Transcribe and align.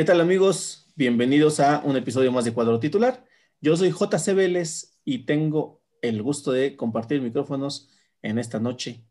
¿Qué 0.00 0.06
tal 0.06 0.22
amigos? 0.22 0.90
Bienvenidos 0.96 1.60
a 1.60 1.82
un 1.84 1.94
episodio 1.94 2.32
más 2.32 2.46
de 2.46 2.54
Cuadro 2.54 2.80
Titular. 2.80 3.22
Yo 3.60 3.76
soy 3.76 3.90
JC 3.90 4.34
Vélez 4.34 4.98
y 5.04 5.26
tengo 5.26 5.82
el 6.00 6.22
gusto 6.22 6.52
de 6.52 6.74
compartir 6.74 7.20
micrófonos 7.20 7.90
en 8.22 8.38
esta 8.38 8.58
noche 8.58 9.04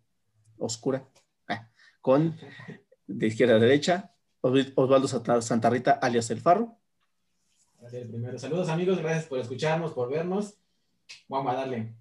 oscura 0.58 1.08
ah, 1.48 1.70
con 2.02 2.36
de 3.06 3.28
izquierda 3.28 3.58
a 3.58 3.60
derecha 3.60 4.16
Osvaldo 4.42 5.08
Santa 5.08 5.70
Rita 5.70 5.92
alias 5.92 6.32
El 6.32 6.42
Farro. 6.42 6.80
Primero, 7.92 8.40
saludos 8.40 8.70
amigos, 8.70 8.98
gracias 8.98 9.26
por 9.26 9.38
escucharnos, 9.38 9.94
por 9.94 10.10
vernos. 10.10 10.56
Vamos 11.28 11.54
a 11.54 11.58
darle. 11.58 11.94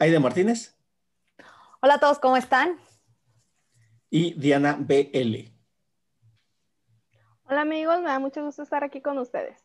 Aide 0.00 0.18
Martínez. 0.18 0.76
Hola 1.80 1.94
a 1.94 2.00
todos, 2.00 2.18
¿cómo 2.18 2.36
están? 2.36 2.80
Y 4.10 4.32
Diana 4.32 4.76
BL. 4.76 5.51
Hola 7.52 7.60
amigos, 7.60 8.00
me 8.00 8.06
da 8.06 8.18
mucho 8.18 8.42
gusto 8.42 8.62
estar 8.62 8.82
aquí 8.82 9.02
con 9.02 9.18
ustedes. 9.18 9.60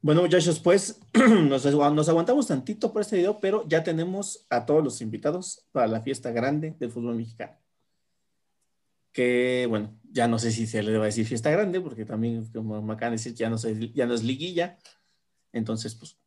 Bueno 0.00 0.22
muchachos, 0.22 0.58
pues 0.58 0.98
nos, 1.12 1.66
nos, 1.66 2.08
aguantamos 2.08 2.46
tantito 2.46 2.94
por 2.94 3.02
este 3.02 3.18
video, 3.18 3.40
pero 3.40 3.68
ya 3.68 3.84
tenemos 3.84 4.46
a 4.48 4.64
todos 4.64 4.82
los 4.82 5.02
invitados 5.02 5.66
para 5.70 5.86
la 5.86 6.00
fiesta 6.00 6.30
grande 6.30 6.74
del 6.78 6.90
fútbol 6.90 7.16
mexicano. 7.16 7.58
Que 9.12 9.66
bueno, 9.68 10.00
ya 10.12 10.26
no 10.26 10.38
sé 10.38 10.50
si 10.50 10.66
se 10.66 10.82
le 10.82 10.96
va 10.96 11.02
a 11.04 11.12
decir 11.12 11.26
fiesta 11.26 11.50
grande, 11.50 11.82
porque 11.82 12.06
también, 12.06 12.50
como 12.54 12.80
me 12.80 12.94
acaban 12.94 13.12
de 13.12 13.16
decir, 13.16 13.34
ya 13.34 13.50
no, 13.50 13.58
ya 13.58 14.06
no 14.06 14.14
es 14.14 14.22
liguilla. 14.22 14.78
Entonces, 15.52 15.94
pues, 15.94 16.18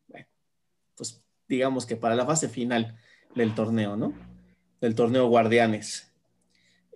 pues 0.95 1.25
digamos 1.47 1.87
que 1.87 1.95
para 1.95 2.13
la 2.13 2.27
fase 2.27 2.49
final 2.49 2.99
del 3.33 3.55
torneo, 3.55 3.97
¿no? 3.97 4.13
Del 4.79 4.93
torneo 4.93 5.27
Guardianes. 5.27 6.06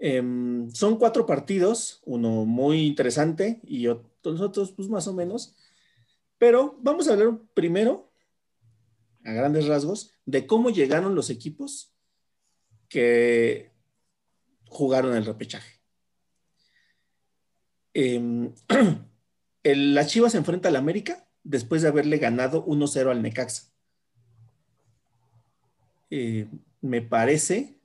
Em, 0.04 0.68
son 0.72 0.98
cuatro 0.98 1.28
partidos, 1.28 2.02
uno 2.06 2.44
muy 2.44 2.88
interesante 2.88 3.62
y 3.64 3.86
otros 3.86 4.42
otros 4.42 4.72
pues 4.72 4.90
más 4.90 5.08
o 5.08 5.14
menos. 5.14 5.56
Pero 6.40 6.76
vamos 6.82 7.08
a 7.08 7.14
hablar 7.14 7.40
primero, 7.54 8.12
a 9.24 9.32
grandes 9.32 9.68
rasgos, 9.68 10.12
de 10.26 10.48
cómo 10.48 10.72
llegaron 10.72 11.14
los 11.14 11.30
equipos 11.30 11.94
que 12.90 13.74
jugaron 14.66 15.16
el 15.16 15.24
repechaje. 15.24 15.80
El, 19.64 19.94
la 19.94 20.08
Chivas 20.08 20.32
se 20.32 20.40
enfrenta 20.40 20.70
al 20.70 20.78
América 20.78 21.28
después 21.44 21.84
de 21.84 21.90
haberle 21.90 22.18
ganado 22.18 22.66
1-0 22.66 23.12
al 23.12 23.22
Necaxa. 23.22 23.72
Eh, 26.10 26.48
me 26.82 27.04
parece 27.04 27.81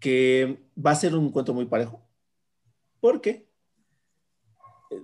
que 0.00 0.64
va 0.76 0.92
a 0.92 0.96
ser 0.96 1.14
un 1.14 1.26
encuentro 1.26 1.54
muy 1.54 1.66
parejo. 1.66 2.02
Porque 3.00 3.48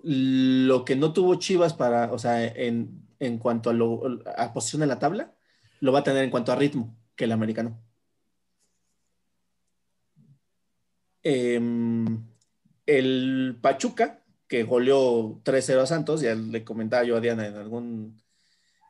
lo 0.02 0.84
que 0.84 0.96
no 0.96 1.12
tuvo 1.12 1.34
Chivas 1.36 1.74
para, 1.74 2.12
o 2.12 2.18
sea, 2.18 2.44
en, 2.44 3.06
en 3.18 3.38
cuanto 3.38 3.70
a, 3.70 3.72
lo, 3.72 4.20
a 4.36 4.52
posición 4.52 4.82
en 4.82 4.88
la 4.88 4.98
tabla, 4.98 5.34
lo 5.80 5.92
va 5.92 6.00
a 6.00 6.04
tener 6.04 6.24
en 6.24 6.30
cuanto 6.30 6.52
a 6.52 6.56
ritmo 6.56 6.96
que 7.16 7.24
el 7.24 7.32
americano. 7.32 7.80
Em, 11.22 12.24
el 12.86 13.58
Pachuca, 13.60 14.24
que 14.48 14.64
goleó 14.64 15.40
3-0 15.44 15.80
a 15.80 15.86
Santos, 15.86 16.20
ya 16.20 16.34
le 16.34 16.64
comentaba 16.64 17.04
yo 17.04 17.16
a 17.16 17.20
Diana 17.20 17.46
en 17.46 17.56
algún, 17.56 18.22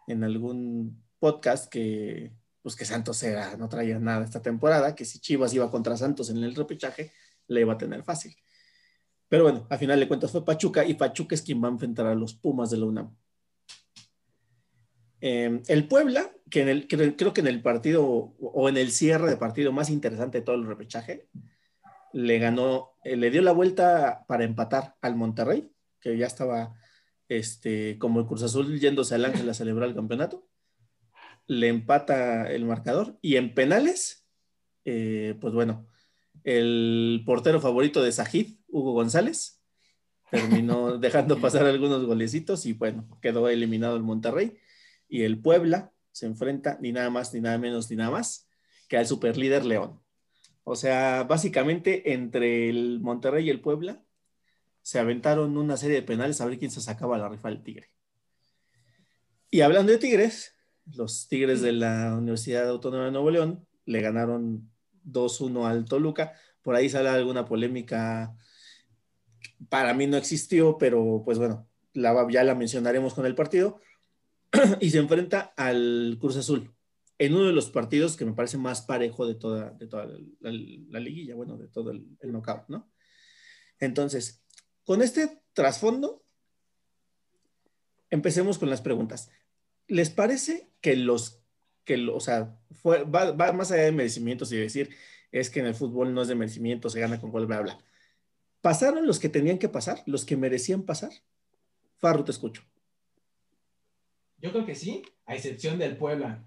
en 0.07 0.25
algún 0.25 1.03
podcast 1.19 1.71
que 1.71 2.33
pues 2.63 2.77
que 2.77 2.85
Santos 2.85 3.23
era, 3.23 3.57
no 3.57 3.69
traía 3.69 3.99
nada 3.99 4.25
esta 4.25 4.41
temporada, 4.41 4.95
que 4.95 5.05
si 5.05 5.19
Chivas 5.19 5.53
iba 5.53 5.71
contra 5.71 5.97
Santos 5.97 6.31
en 6.31 6.39
el 6.39 6.55
repechaje, 6.55 7.13
le 7.49 7.61
iba 7.61 7.73
a 7.73 7.79
tener 7.79 8.03
fácil. 8.05 8.37
Pero 9.29 9.45
bueno, 9.45 9.67
al 9.69 9.79
final 9.79 9.99
de 9.99 10.09
cuentas 10.09 10.31
fue 10.31 10.45
Pachuca 10.45 10.85
y 10.85 10.95
Pachuca 10.95 11.35
es 11.35 11.43
quien 11.43 11.63
va 11.63 11.69
a 11.69 11.73
enfrentar 11.73 12.07
a 12.07 12.15
los 12.15 12.35
Pumas 12.35 12.71
de 12.71 12.77
la 12.77 12.87
UNAM. 12.87 13.17
Em, 15.21 15.63
el 15.69 15.89
Puebla, 15.89 16.31
que 16.51 16.63
en 16.63 16.69
el, 16.69 16.87
creo 16.87 17.33
que 17.33 17.41
en 17.41 17.47
el 17.47 17.63
partido 17.63 18.05
o 18.05 18.69
en 18.69 18.77
el 18.77 18.91
cierre 18.93 19.31
de 19.31 19.37
partido 19.37 19.73
más 19.73 19.91
interesante 19.91 20.39
de 20.39 20.45
todo 20.45 20.57
el 20.57 20.67
repechaje, 20.67 21.29
le 22.13 22.39
ganó, 22.39 22.93
eh, 23.05 23.17
le 23.17 23.31
dio 23.31 23.43
la 23.43 23.53
vuelta 23.53 24.25
para 24.29 24.45
empatar 24.45 24.97
al 25.01 25.17
Monterrey, 25.17 25.73
que 26.01 26.17
ya 26.17 26.27
estaba 26.27 26.75
este, 27.29 27.99
como 27.99 28.21
el 28.21 28.27
Cruz 28.27 28.43
Azul 28.43 28.79
yéndose 28.79 29.15
al 29.15 29.25
Ángel 29.25 29.49
a 29.49 29.55
celebrar 29.55 29.89
el 29.89 29.95
campeonato 29.95 30.47
le 31.61 31.69
empata 31.69 32.51
el 32.51 32.65
marcador 32.65 33.19
y 33.21 33.37
en 33.37 33.55
penales, 33.55 34.27
eh, 34.85 35.37
pues 35.41 35.53
bueno, 35.55 35.89
el 36.45 37.23
portero 37.27 37.61
favorito 37.61 38.03
de 38.03 38.13
Sajid, 38.13 38.57
Hugo 38.69 38.93
González, 38.93 39.63
terminó 40.31 40.99
dejando 40.99 41.41
pasar 41.41 41.67
algunos 41.67 42.05
golecitos 42.05 42.67
y 42.67 42.73
bueno, 42.73 43.07
quedó 43.21 43.49
eliminado 43.49 43.97
el 43.97 44.03
Monterrey 44.03 44.59
y 45.09 45.23
el 45.23 45.41
Puebla 45.41 45.93
se 46.11 46.27
enfrenta 46.27 46.79
ni 46.81 46.93
nada 46.93 47.11
más, 47.11 47.33
ni 47.35 47.41
nada 47.41 47.59
menos, 47.59 47.91
ni 47.91 47.97
nada 47.97 48.11
más 48.11 48.49
que 48.89 48.97
al 48.97 49.07
superlíder 49.07 49.65
León. 49.65 50.01
O 50.65 50.77
sea, 50.77 51.25
básicamente 51.25 52.13
entre 52.13 52.69
el 52.69 53.01
Monterrey 53.01 53.47
y 53.47 53.51
el 53.51 53.61
Puebla 53.61 54.05
se 54.83 54.99
aventaron 54.99 55.57
una 55.57 55.77
serie 55.77 55.97
de 55.97 56.03
penales 56.03 56.41
a 56.41 56.47
ver 56.47 56.59
quién 56.59 56.71
se 56.71 56.81
sacaba 56.81 57.19
la 57.19 57.29
rifa 57.29 57.49
del 57.49 57.63
Tigre. 57.63 57.91
Y 59.51 59.61
hablando 59.61 59.93
de 59.93 59.99
Tigres, 59.99 60.57
los 60.87 61.29
Tigres 61.29 61.61
de 61.63 61.73
la 61.73 62.17
Universidad 62.17 62.69
Autónoma 62.69 63.07
de 63.07 63.13
Nuevo 63.13 63.31
León 63.31 63.67
le 63.85 64.01
ganaron 64.01 64.71
2-1 65.05 65.67
al 65.67 65.85
Toluca. 65.85 66.33
Por 66.63 66.75
ahí 66.75 66.89
sale 66.89 67.09
alguna 67.09 67.45
polémica. 67.45 68.35
Para 69.69 69.95
mí 69.95 70.07
no 70.07 70.17
existió, 70.17 70.79
pero 70.79 71.23
pues 71.25 71.39
bueno, 71.39 71.69
ya 71.95 72.45
la 72.45 72.55
mencionaremos 72.55 73.15
con 73.15 73.27
el 73.27 73.35
partido. 73.35 73.81
y 74.81 74.91
se 74.91 74.99
enfrenta 74.99 75.53
al 75.57 76.19
Cruz 76.21 76.37
Azul 76.37 76.75
en 77.19 77.35
uno 77.35 77.47
de 77.47 77.53
los 77.53 77.71
partidos 77.71 78.17
que 78.17 78.25
me 78.25 78.33
parece 78.33 78.59
más 78.59 78.83
parejo 78.83 79.27
de 79.27 79.37
toda, 79.37 79.71
de 79.71 79.87
toda 79.87 80.09
la, 80.41 81.01
liguilla, 81.01 81.37
bueno, 81.37 81.57
de 81.57 81.69
todo 81.69 81.93
el, 81.93 82.05
el 82.21 82.33
knockout, 82.33 82.69
¿no? 82.69 82.91
Entonces, 83.79 84.43
con 84.85 85.03
este 85.03 85.41
trasfondo, 85.53 86.25
empecemos 88.11 88.59
con 88.59 88.71
las 88.71 88.81
preguntas. 88.81 89.31
¿Les 89.93 90.09
parece 90.09 90.71
que 90.81 90.97
los, 90.97 91.45
que, 91.85 92.09
o 92.09 92.19
sea, 92.19 92.59
va, 92.83 93.53
más 93.53 93.71
allá 93.71 93.83
de 93.83 93.93
merecimientos 93.93 94.51
y 94.51 94.57
decir, 94.57 94.89
es 95.31 95.51
que 95.51 95.61
en 95.61 95.67
el 95.67 95.75
fútbol 95.75 96.15
no 96.15 96.23
es 96.23 96.29
de 96.29 96.35
merecimiento, 96.35 96.89
se 96.89 96.99
gana 96.99 97.21
con 97.21 97.31
gol, 97.31 97.45
bla, 97.45 97.61
bla. 97.61 97.79
¿Pasaron 98.63 99.07
los 99.07 99.21
que 99.21 99.29
tenían 99.29 99.59
que 99.59 99.69
pasar, 99.69 100.03
los 100.07 100.25
que 100.25 100.39
merecían 100.39 100.85
pasar? 100.85 101.11
Farro, 101.99 102.25
te 102.25 102.31
escucho. 102.31 102.63
Yo 104.39 104.51
creo 104.51 104.65
que 104.65 104.75
sí, 104.75 105.03
a 105.27 105.35
excepción 105.35 105.79
del 105.79 105.99
Puebla. 105.99 106.43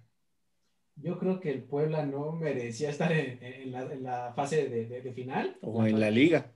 Yo 0.95 1.19
creo 1.19 1.39
que 1.39 1.51
el 1.51 1.61
Puebla 1.61 2.03
no 2.03 2.31
merecía 2.31 2.89
estar 2.89 3.11
en, 3.11 3.71
la, 3.71 4.33
fase 4.35 4.69
de, 4.69 5.13
final. 5.13 5.59
O 5.61 5.85
en 5.85 5.99
la 5.99 6.09
liga. 6.09 6.51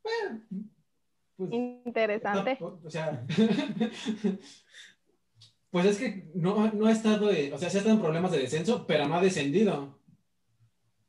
Pues, 0.00 1.50
Interesante. 1.50 2.56
O 2.60 2.88
sea, 2.88 3.26
Pues 5.74 5.86
es 5.86 5.98
que 5.98 6.30
no, 6.34 6.70
no 6.70 6.86
ha 6.86 6.92
estado, 6.92 7.26
o 7.26 7.58
sea, 7.58 7.68
sí 7.68 7.78
ha 7.78 7.80
estado 7.80 7.96
en 7.96 8.00
problemas 8.00 8.30
de 8.30 8.38
descenso, 8.38 8.86
pero 8.86 9.08
no 9.08 9.16
ha 9.16 9.20
descendido. 9.20 9.98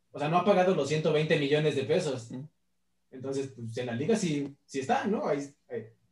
O 0.10 0.18
sea, 0.18 0.28
no 0.28 0.38
ha 0.38 0.44
pagado 0.44 0.74
los 0.74 0.88
120 0.88 1.38
millones 1.38 1.76
de 1.76 1.84
pesos. 1.84 2.32
Entonces, 3.12 3.54
pues 3.56 3.78
en 3.78 3.86
la 3.86 3.94
liga 3.94 4.16
sí, 4.16 4.58
sí 4.66 4.80
está, 4.80 5.06
¿no? 5.06 5.28
Ahí, 5.28 5.54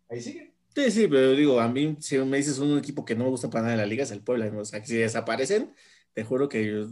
ahí, 0.08 0.22
sigue. 0.22 0.54
Sí, 0.76 0.92
sí, 0.92 1.08
pero 1.08 1.32
digo, 1.32 1.60
a 1.60 1.68
mí, 1.68 1.98
si 2.00 2.20
me 2.20 2.38
dices 2.38 2.60
un 2.60 2.78
equipo 2.78 3.04
que 3.04 3.16
no 3.16 3.24
me 3.24 3.32
gusta 3.32 3.50
para 3.50 3.64
nada 3.64 3.74
en 3.74 3.80
la 3.80 3.88
liga, 3.88 4.04
es 4.04 4.12
el 4.12 4.22
Puebla. 4.22 4.52
O 4.56 4.66
sea, 4.66 4.82
que 4.82 4.86
si 4.86 4.98
desaparecen, 4.98 5.74
te 6.14 6.24
juro 6.24 6.48
que 6.48 6.62
ellos... 6.62 6.92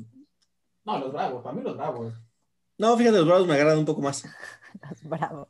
No, 0.84 0.98
los 0.98 1.14
bravos, 1.14 1.44
para 1.44 1.56
mí 1.56 1.62
los 1.62 1.78
bravos. 1.78 2.12
No, 2.80 2.98
fíjate, 2.98 3.18
los 3.18 3.28
bravos 3.28 3.46
me 3.46 3.54
agradan 3.54 3.78
un 3.78 3.86
poco 3.86 4.02
más. 4.02 4.24
los 4.90 5.04
bravos. 5.04 5.48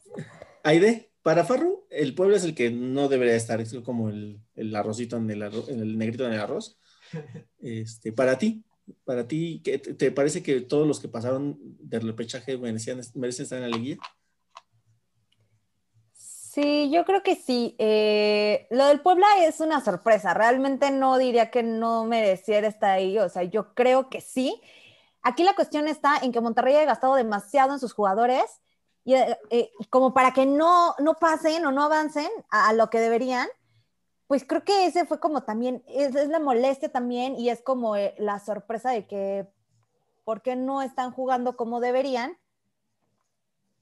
Aide. 0.62 1.11
Para 1.22 1.44
Farru, 1.44 1.86
el 1.90 2.16
pueblo 2.16 2.36
es 2.36 2.44
el 2.44 2.56
que 2.56 2.72
no 2.72 3.08
debería 3.08 3.36
estar, 3.36 3.62
es 3.62 3.74
como 3.86 4.10
el, 4.10 4.42
arrocito 4.76 5.18
en 5.18 5.30
el, 5.30 5.44
el, 5.44 5.98
negrito 5.98 6.26
en 6.26 6.34
el 6.34 6.40
arroz. 6.40 6.78
Este, 7.60 8.14
para 8.14 8.38
ti, 8.38 8.64
para 9.04 9.28
ti, 9.28 9.62
¿te 9.62 10.12
parece 10.12 10.42
que 10.42 10.62
todos 10.62 10.88
los 10.88 11.00
que 11.00 11.10
pasaron 11.10 11.58
del 11.80 12.04
repechaje 12.04 12.58
merecían, 12.58 13.02
merecen 13.14 13.44
estar 13.44 13.62
en 13.62 13.70
la 13.70 13.78
liguilla? 13.78 13.98
Sí, 16.14 16.90
yo 16.92 17.06
creo 17.06 17.24
que 17.24 17.36
sí. 17.36 17.76
Eh, 17.80 18.68
lo 18.72 18.88
del 18.88 19.00
Puebla 19.00 19.28
es 19.46 19.62
una 19.62 19.80
sorpresa. 19.80 20.34
Realmente 20.34 20.92
no 20.92 21.18
diría 21.18 21.50
que 21.50 21.64
no 21.64 22.04
mereciera 22.04 22.68
estar 22.68 22.92
ahí. 22.92 23.18
O 23.20 23.30
sea, 23.30 23.44
yo 23.44 23.74
creo 23.74 24.10
que 24.10 24.20
sí. 24.20 24.62
Aquí 25.22 25.44
la 25.44 25.56
cuestión 25.56 25.88
está 25.88 26.18
en 26.22 26.34
que 26.34 26.42
Monterrey 26.42 26.76
ha 26.76 26.84
gastado 26.84 27.16
demasiado 27.16 27.72
en 27.72 27.80
sus 27.80 27.94
jugadores 27.94 28.44
y, 29.04 29.16
eh, 29.16 29.38
eh, 29.50 29.72
como 29.90 30.14
para 30.14 30.32
que 30.32 30.46
no, 30.46 30.96
no 31.00 31.16
pasen 31.16 31.66
o 31.66 31.72
no 31.72 31.84
avancen 31.84 32.30
a, 32.50 32.72
lo 32.74 32.90
que 32.90 33.00
deberían, 33.00 33.48
pues 34.28 34.46
creo 34.46 34.64
que 34.64 34.86
ese 34.86 35.06
fue 35.06 35.20
como 35.20 35.44
también, 35.44 35.84
es, 35.88 36.14
la 36.30 36.40
molestia 36.40 36.90
también 36.90 37.36
y 37.36 37.50
es 37.50 37.62
como 37.62 37.96
eh, 37.96 38.14
la 38.18 38.40
sorpresa 38.40 38.92
de 38.92 39.08
que, 39.08 39.48
¿por 40.24 40.42
qué 40.42 40.56
no 40.56 40.82
están 40.82 41.12
jugando 41.12 41.58
como 41.58 41.80
deberían 41.80 42.38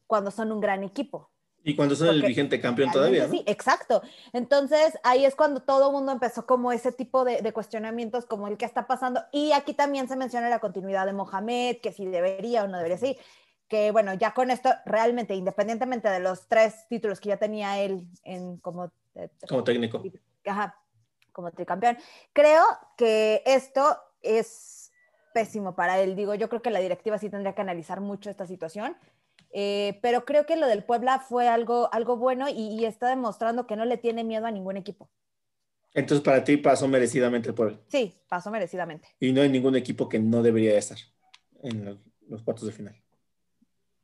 cuando 0.08 0.32
son 0.32 0.52
un 0.52 0.62
gran 0.62 0.84
equipo? 0.84 1.30
Y 1.62 1.76
cuando 1.76 1.94
son 1.94 2.08
el 2.08 2.22
vigente 2.22 2.62
campeón 2.62 2.90
todavía. 2.90 3.28
¿no? 3.28 3.32
Sí, 3.32 3.44
exacto. 3.46 4.02
Entonces 4.32 4.98
ahí 5.04 5.26
es 5.26 5.36
cuando 5.36 5.60
todo 5.60 5.88
el 5.88 5.92
mundo 5.92 6.14
empezó 6.14 6.46
como 6.46 6.72
ese 6.72 6.94
tipo 6.94 7.26
de, 7.26 7.42
de, 7.42 7.52
cuestionamientos 7.52 8.26
como 8.26 8.48
el 8.48 8.58
que 8.58 8.64
está 8.64 8.88
pasando. 8.88 9.22
Y 9.34 9.52
aquí 9.52 9.74
también 9.74 10.08
se 10.08 10.16
menciona 10.16 10.50
la 10.50 10.60
continuidad 10.60 11.06
de 11.06 11.12
Mohamed, 11.12 11.78
que 11.84 11.92
si 11.92 12.06
debería 12.06 12.64
o 12.64 12.70
no 12.70 12.78
debería 12.78 12.98
seguir. 12.98 13.18
Que 13.70 13.92
bueno, 13.92 14.14
ya 14.16 14.34
con 14.34 14.52
esto 14.52 14.70
realmente, 14.86 15.36
independientemente 15.36 16.10
de 16.10 16.20
los 16.20 16.48
tres 16.48 16.88
títulos 16.90 17.22
que 17.22 17.30
ya 17.30 17.38
tenía 17.38 17.80
él 17.80 18.06
en, 18.24 18.58
como, 18.58 18.92
como 19.48 19.64
técnico. 19.64 20.04
Ajá, 20.46 20.76
como 21.32 21.52
tricampeón, 21.52 21.98
creo 22.34 22.64
que 22.98 23.42
esto 23.46 23.98
es 24.22 24.92
pésimo 25.34 25.76
para 25.76 26.00
él. 26.00 26.16
Digo, 26.16 26.36
yo 26.36 26.50
creo 26.50 26.62
que 26.62 26.72
la 26.72 26.80
directiva 26.80 27.18
sí 27.18 27.30
tendría 27.30 27.54
que 27.54 27.62
analizar 27.62 28.02
mucho 28.02 28.30
esta 28.30 28.46
situación 28.46 28.98
eh, 29.52 30.00
pero 30.02 30.26
creo 30.26 30.46
que 30.46 30.56
lo 30.56 30.68
del 30.68 30.84
Puebla 30.84 31.20
fue 31.20 31.48
algo, 31.48 31.92
algo 31.94 32.18
bueno 32.18 32.48
y, 32.50 32.86
está 32.86 33.10
demostrando 33.10 33.66
que 33.66 33.76
no 33.76 33.86
le 33.86 33.98
tiene 33.98 34.24
miedo 34.24 34.46
a 34.46 34.52
ningún 34.52 34.78
equipo. 34.78 35.10
Entonces, 35.94 36.24
para 36.24 36.44
ti 36.44 36.58
pasó 36.58 36.88
merecidamente 36.88 37.50
el 37.50 37.56
Puebla. 37.56 37.80
Sí, 37.88 38.16
pasó 38.28 38.52
merecidamente. 38.52 39.08
Y 39.20 39.32
no 39.32 39.42
hay 39.42 39.50
ningún 39.50 39.76
equipo 39.76 40.08
que 40.08 40.20
no 40.20 40.44
debería 40.44 40.78
estar 40.78 40.98
en 41.64 42.00
los, 42.28 42.44
cuartos 42.44 42.68
de 42.68 42.72
final. 42.72 42.96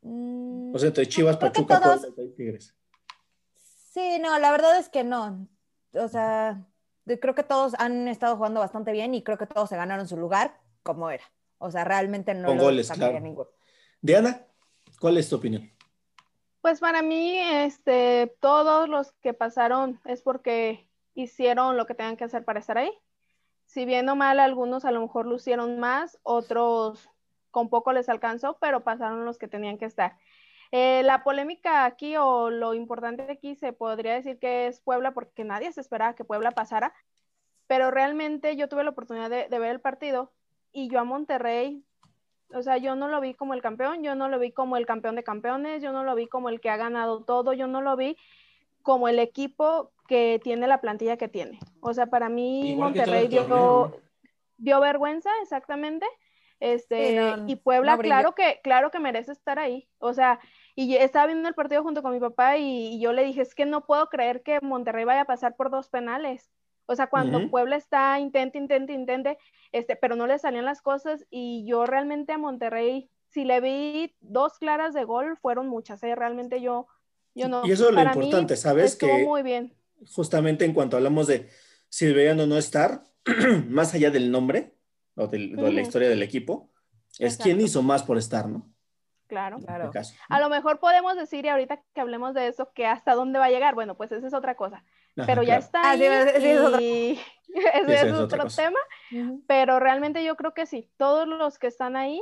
Mm, 0.06 0.76
o 0.76 0.78
sea, 0.78 0.90
entre 0.90 1.08
Chivas, 1.08 1.38
Pachuca, 1.38 1.82
todos... 1.82 2.08
Tigres. 2.38 2.76
Sí, 3.92 4.20
no, 4.22 4.38
la 4.38 4.52
verdad 4.52 4.78
es 4.78 4.88
que 4.88 5.04
no. 5.04 5.48
O 5.94 6.08
sea, 6.08 6.64
creo 7.06 7.34
que 7.34 7.44
todos 7.44 7.74
han 7.80 8.08
estado 8.08 8.38
jugando 8.38 8.60
bastante 8.60 8.92
bien 8.92 9.16
y 9.16 9.24
creo 9.24 9.40
que 9.40 9.48
todos 9.48 9.68
se 9.70 9.78
ganaron 9.78 10.08
su 10.08 10.16
lugar 10.16 10.60
como 10.84 11.10
era. 11.10 11.24
O 11.58 11.72
sea, 11.72 11.86
realmente 11.86 12.36
no 12.36 12.50
Con 12.50 12.60
goles, 12.60 12.92
claro. 12.92 13.20
ninguno. 13.20 13.50
Diana. 14.02 14.46
¿Cuál 15.00 15.18
es 15.18 15.28
tu 15.28 15.38
opinión? 15.38 15.72
Pues 16.62 16.80
para 16.80 17.02
mí, 17.02 17.38
este, 17.38 18.36
todos 18.40 18.88
los 18.88 19.12
que 19.24 19.34
pasaron 19.34 20.00
es 20.06 20.22
porque 20.22 20.88
hicieron 21.16 21.78
lo 21.78 21.88
que 21.88 21.96
tenían 21.96 22.18
que 22.18 22.26
hacer 22.26 22.46
para 22.46 22.60
estar 22.60 22.78
ahí. 22.78 22.92
Si 23.66 23.86
bien 23.86 24.08
o 24.10 24.16
mal, 24.16 24.40
algunos 24.40 24.86
a 24.86 24.92
lo 24.92 25.02
mejor 25.02 25.26
lucieron 25.26 25.80
más, 25.80 26.20
otros 26.22 27.10
con 27.56 27.70
poco 27.70 27.94
les 27.94 28.10
alcanzó, 28.10 28.58
pero 28.60 28.82
pasaron 28.82 29.24
los 29.24 29.38
que 29.38 29.48
tenían 29.48 29.78
que 29.78 29.86
estar. 29.86 30.18
Eh, 30.74 31.04
la 31.06 31.24
polémica 31.24 31.86
aquí 31.86 32.18
o 32.18 32.50
lo 32.50 32.74
importante 32.74 33.32
aquí 33.32 33.56
se 33.56 33.72
podría 33.72 34.14
decir 34.14 34.40
que 34.40 34.68
es 34.68 34.82
Puebla 34.82 35.14
porque 35.14 35.46
nadie 35.46 35.72
se 35.72 35.80
esperaba 35.80 36.16
que 36.16 36.26
Puebla 36.26 36.52
pasara, 36.52 36.94
pero 37.66 37.92
realmente 37.92 38.58
yo 38.58 38.68
tuve 38.68 38.84
la 38.84 38.90
oportunidad 38.90 39.30
de, 39.30 39.48
de 39.48 39.60
ver 39.60 39.72
el 39.72 39.80
partido 39.80 40.34
y 40.74 40.90
yo 40.90 41.00
a 41.00 41.06
Monterrey 41.06 41.82
o 42.54 42.62
sea, 42.62 42.78
yo 42.78 42.96
no 42.96 43.08
lo 43.08 43.22
vi 43.22 43.34
como 43.34 43.54
el 43.54 43.62
campeón, 43.62 44.04
yo 44.04 44.16
no 44.16 44.28
lo 44.28 44.38
vi 44.38 44.52
como 44.52 44.76
el 44.76 44.86
campeón 44.86 45.16
de 45.16 45.24
campeones, 45.24 45.82
yo 45.82 45.94
no 45.94 46.04
lo 46.04 46.14
vi 46.14 46.28
como 46.28 46.50
el 46.50 46.60
que 46.60 46.70
ha 46.70 46.78
ganado 46.78 47.24
todo, 47.24 47.54
yo 47.54 47.68
no 47.68 47.82
lo 47.82 47.96
vi 47.96 48.18
como 48.82 49.08
el 49.08 49.18
equipo 49.18 49.92
que 50.10 50.42
tiene 50.44 50.68
la 50.68 50.82
plantilla 50.82 51.16
que 51.16 51.30
tiene. 51.30 51.60
O 51.80 51.94
sea, 51.94 52.08
para 52.08 52.28
mí 52.28 52.76
Monterrey 52.78 53.28
dio, 53.28 54.02
dio, 54.58 54.80
vergüenza, 54.82 55.30
exactamente. 55.42 56.06
Este, 56.60 57.36
y 57.48 57.58
Puebla, 57.58 57.98
claro 57.98 58.34
que, 58.34 58.60
claro 58.64 58.92
que 58.92 59.00
merece 59.00 59.32
estar 59.32 59.60
ahí. 59.60 59.88
O 60.00 60.14
sea, 60.14 60.40
y 60.76 60.96
estaba 60.96 61.28
viendo 61.28 61.48
el 61.50 61.56
partido 61.56 61.84
junto 61.84 62.02
con 62.02 62.14
mi 62.14 62.20
papá 62.20 62.58
y, 62.58 62.96
y, 62.96 63.00
yo 63.00 63.14
le 63.14 63.24
dije, 63.24 63.42
es 63.42 63.56
que 63.56 63.66
no 63.66 63.86
puedo 63.86 64.08
creer 64.08 64.42
que 64.42 64.60
Monterrey 64.62 65.06
vaya 65.06 65.22
a 65.22 65.26
pasar 65.26 65.56
por 65.56 65.70
dos 65.70 65.90
penales. 65.90 66.50
O 66.88 66.96
sea, 66.96 67.08
cuando 67.08 67.50
Puebla 67.50 67.78
está, 67.78 68.20
intente, 68.20 68.58
intente, 68.58 68.94
intente, 68.94 69.38
este, 69.72 69.96
pero 69.96 70.16
no 70.16 70.28
le 70.28 70.38
salían 70.38 70.66
las 70.66 70.82
cosas 70.82 71.26
y 71.32 71.66
yo 71.66 71.86
realmente 71.86 72.34
a 72.34 72.38
Monterrey, 72.38 73.10
si 73.30 73.44
le 73.44 73.60
vi 73.60 74.16
dos 74.20 74.60
claras 74.60 74.94
de 74.94 75.04
gol, 75.04 75.36
fueron 75.38 75.68
muchas, 75.68 76.04
¿eh? 76.04 76.14
realmente 76.14 76.62
yo, 76.62 76.88
yo 77.34 77.48
no. 77.48 77.66
Y 77.66 77.72
eso 77.72 77.90
es 77.90 77.96
lo 77.96 78.02
importante, 78.02 78.56
¿sabes? 78.56 78.96
Que 78.96 79.26
muy 79.26 79.42
bien. 79.42 79.74
Justamente 80.14 80.64
en 80.64 80.74
cuanto 80.74 80.98
hablamos 80.98 81.26
de 81.26 81.50
si 81.90 82.06
deberían 82.06 82.40
o 82.40 82.46
no 82.46 82.58
estar, 82.58 83.04
más 83.68 83.96
allá 83.96 84.12
del 84.12 84.30
nombre 84.30 84.75
o, 85.16 85.28
de 85.28 85.72
la 85.72 85.82
historia 85.82 86.10
del 86.10 86.24
equipo, 86.24 86.70
es 87.20 87.38
quién 87.38 87.62
hizo 87.62 87.82
más 87.82 88.04
por 88.04 88.18
estar, 88.18 88.48
¿no? 88.48 88.70
Claro, 89.28 89.58
claro. 89.60 89.92
A 90.30 90.40
lo 90.40 90.50
mejor 90.50 90.80
podemos 90.80 91.16
decir, 91.16 91.46
y 91.46 91.50
ahorita 91.50 91.82
que 91.94 92.02
hablemos 92.02 92.36
de 92.36 92.48
eso, 92.48 92.72
que 92.74 92.86
hasta 92.86 93.16
dónde 93.16 93.40
va 93.40 93.46
a 93.46 93.50
llegar. 93.50 93.74
Bueno, 93.74 93.96
pues 93.96 94.12
esa 94.12 94.28
es 94.28 94.34
otra 94.34 94.56
cosa. 94.56 94.84
Pero 95.26 95.44
ya 95.44 95.58
está 95.58 95.82
ah, 95.82 95.92
ahí 95.92 96.02
y 96.02 97.20
ese 97.74 98.10
es 98.10 98.14
otro, 98.14 98.48
tema, 98.48 98.80
pero 99.48 99.80
realmente 99.80 100.24
yo 100.26 100.36
creo 100.36 100.54
que 100.54 100.66
sí, 100.66 100.92
todos 100.98 101.26
los 101.26 101.58
que 101.58 101.68
están 101.68 101.96
ahí, 101.96 102.22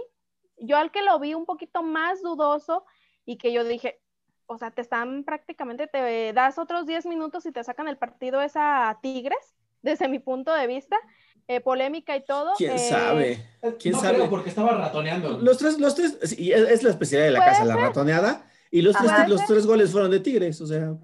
yo 0.58 0.78
al 0.78 0.92
que 0.92 1.02
lo 1.02 1.18
vi 1.20 1.34
un 1.34 1.46
poquito 1.46 1.82
más 1.82 2.22
dudoso 2.22 2.86
y 3.26 3.38
que 3.38 3.52
yo 3.52 3.64
dije, 3.64 4.00
o 4.46 4.60
sea, 4.60 4.70
te 4.70 4.82
están 4.82 5.24
prácticamente, 5.24 5.88
te 5.88 6.34
das 6.34 6.60
otros 6.60 6.86
10 6.86 7.08
minutos 7.08 7.48
y 7.48 7.52
te 7.52 7.64
sacan 7.64 7.88
el 7.88 7.98
partido 7.98 8.42
esa 8.44 9.00
Tigres, 9.02 9.56
desde 9.82 10.08
mi 10.08 10.20
punto 10.20 10.54
de 10.54 10.68
vista, 10.68 11.00
eh, 11.48 11.60
polémica 11.62 12.16
y 12.16 12.24
todo. 12.24 12.54
¿Quién 12.58 12.72
eh, 12.74 12.90
sabe? 12.90 13.46
¿Quién 13.80 13.94
no 13.94 14.02
sabe? 14.02 14.16
Creo 14.16 14.30
porque 14.30 14.50
estaba 14.50 14.72
ratoneando. 14.72 15.40
Los 15.40 15.58
tres, 15.58 15.80
los 15.80 15.96
tres, 15.96 16.18
es, 16.22 16.84
la 16.84 16.90
especialidad 16.90 17.28
de 17.28 17.32
la 17.32 17.46
casa, 17.46 17.66
la 17.66 17.76
ratoneada, 17.76 18.46
y 18.72 18.82
los 18.82 18.96
tres, 18.96 19.12
los 19.28 19.46
tres 19.46 19.66
goles 19.66 19.92
fueron 19.92 20.12
de 20.12 20.20
Tigres, 20.20 20.60
o 20.62 20.68
sea... 20.68 20.96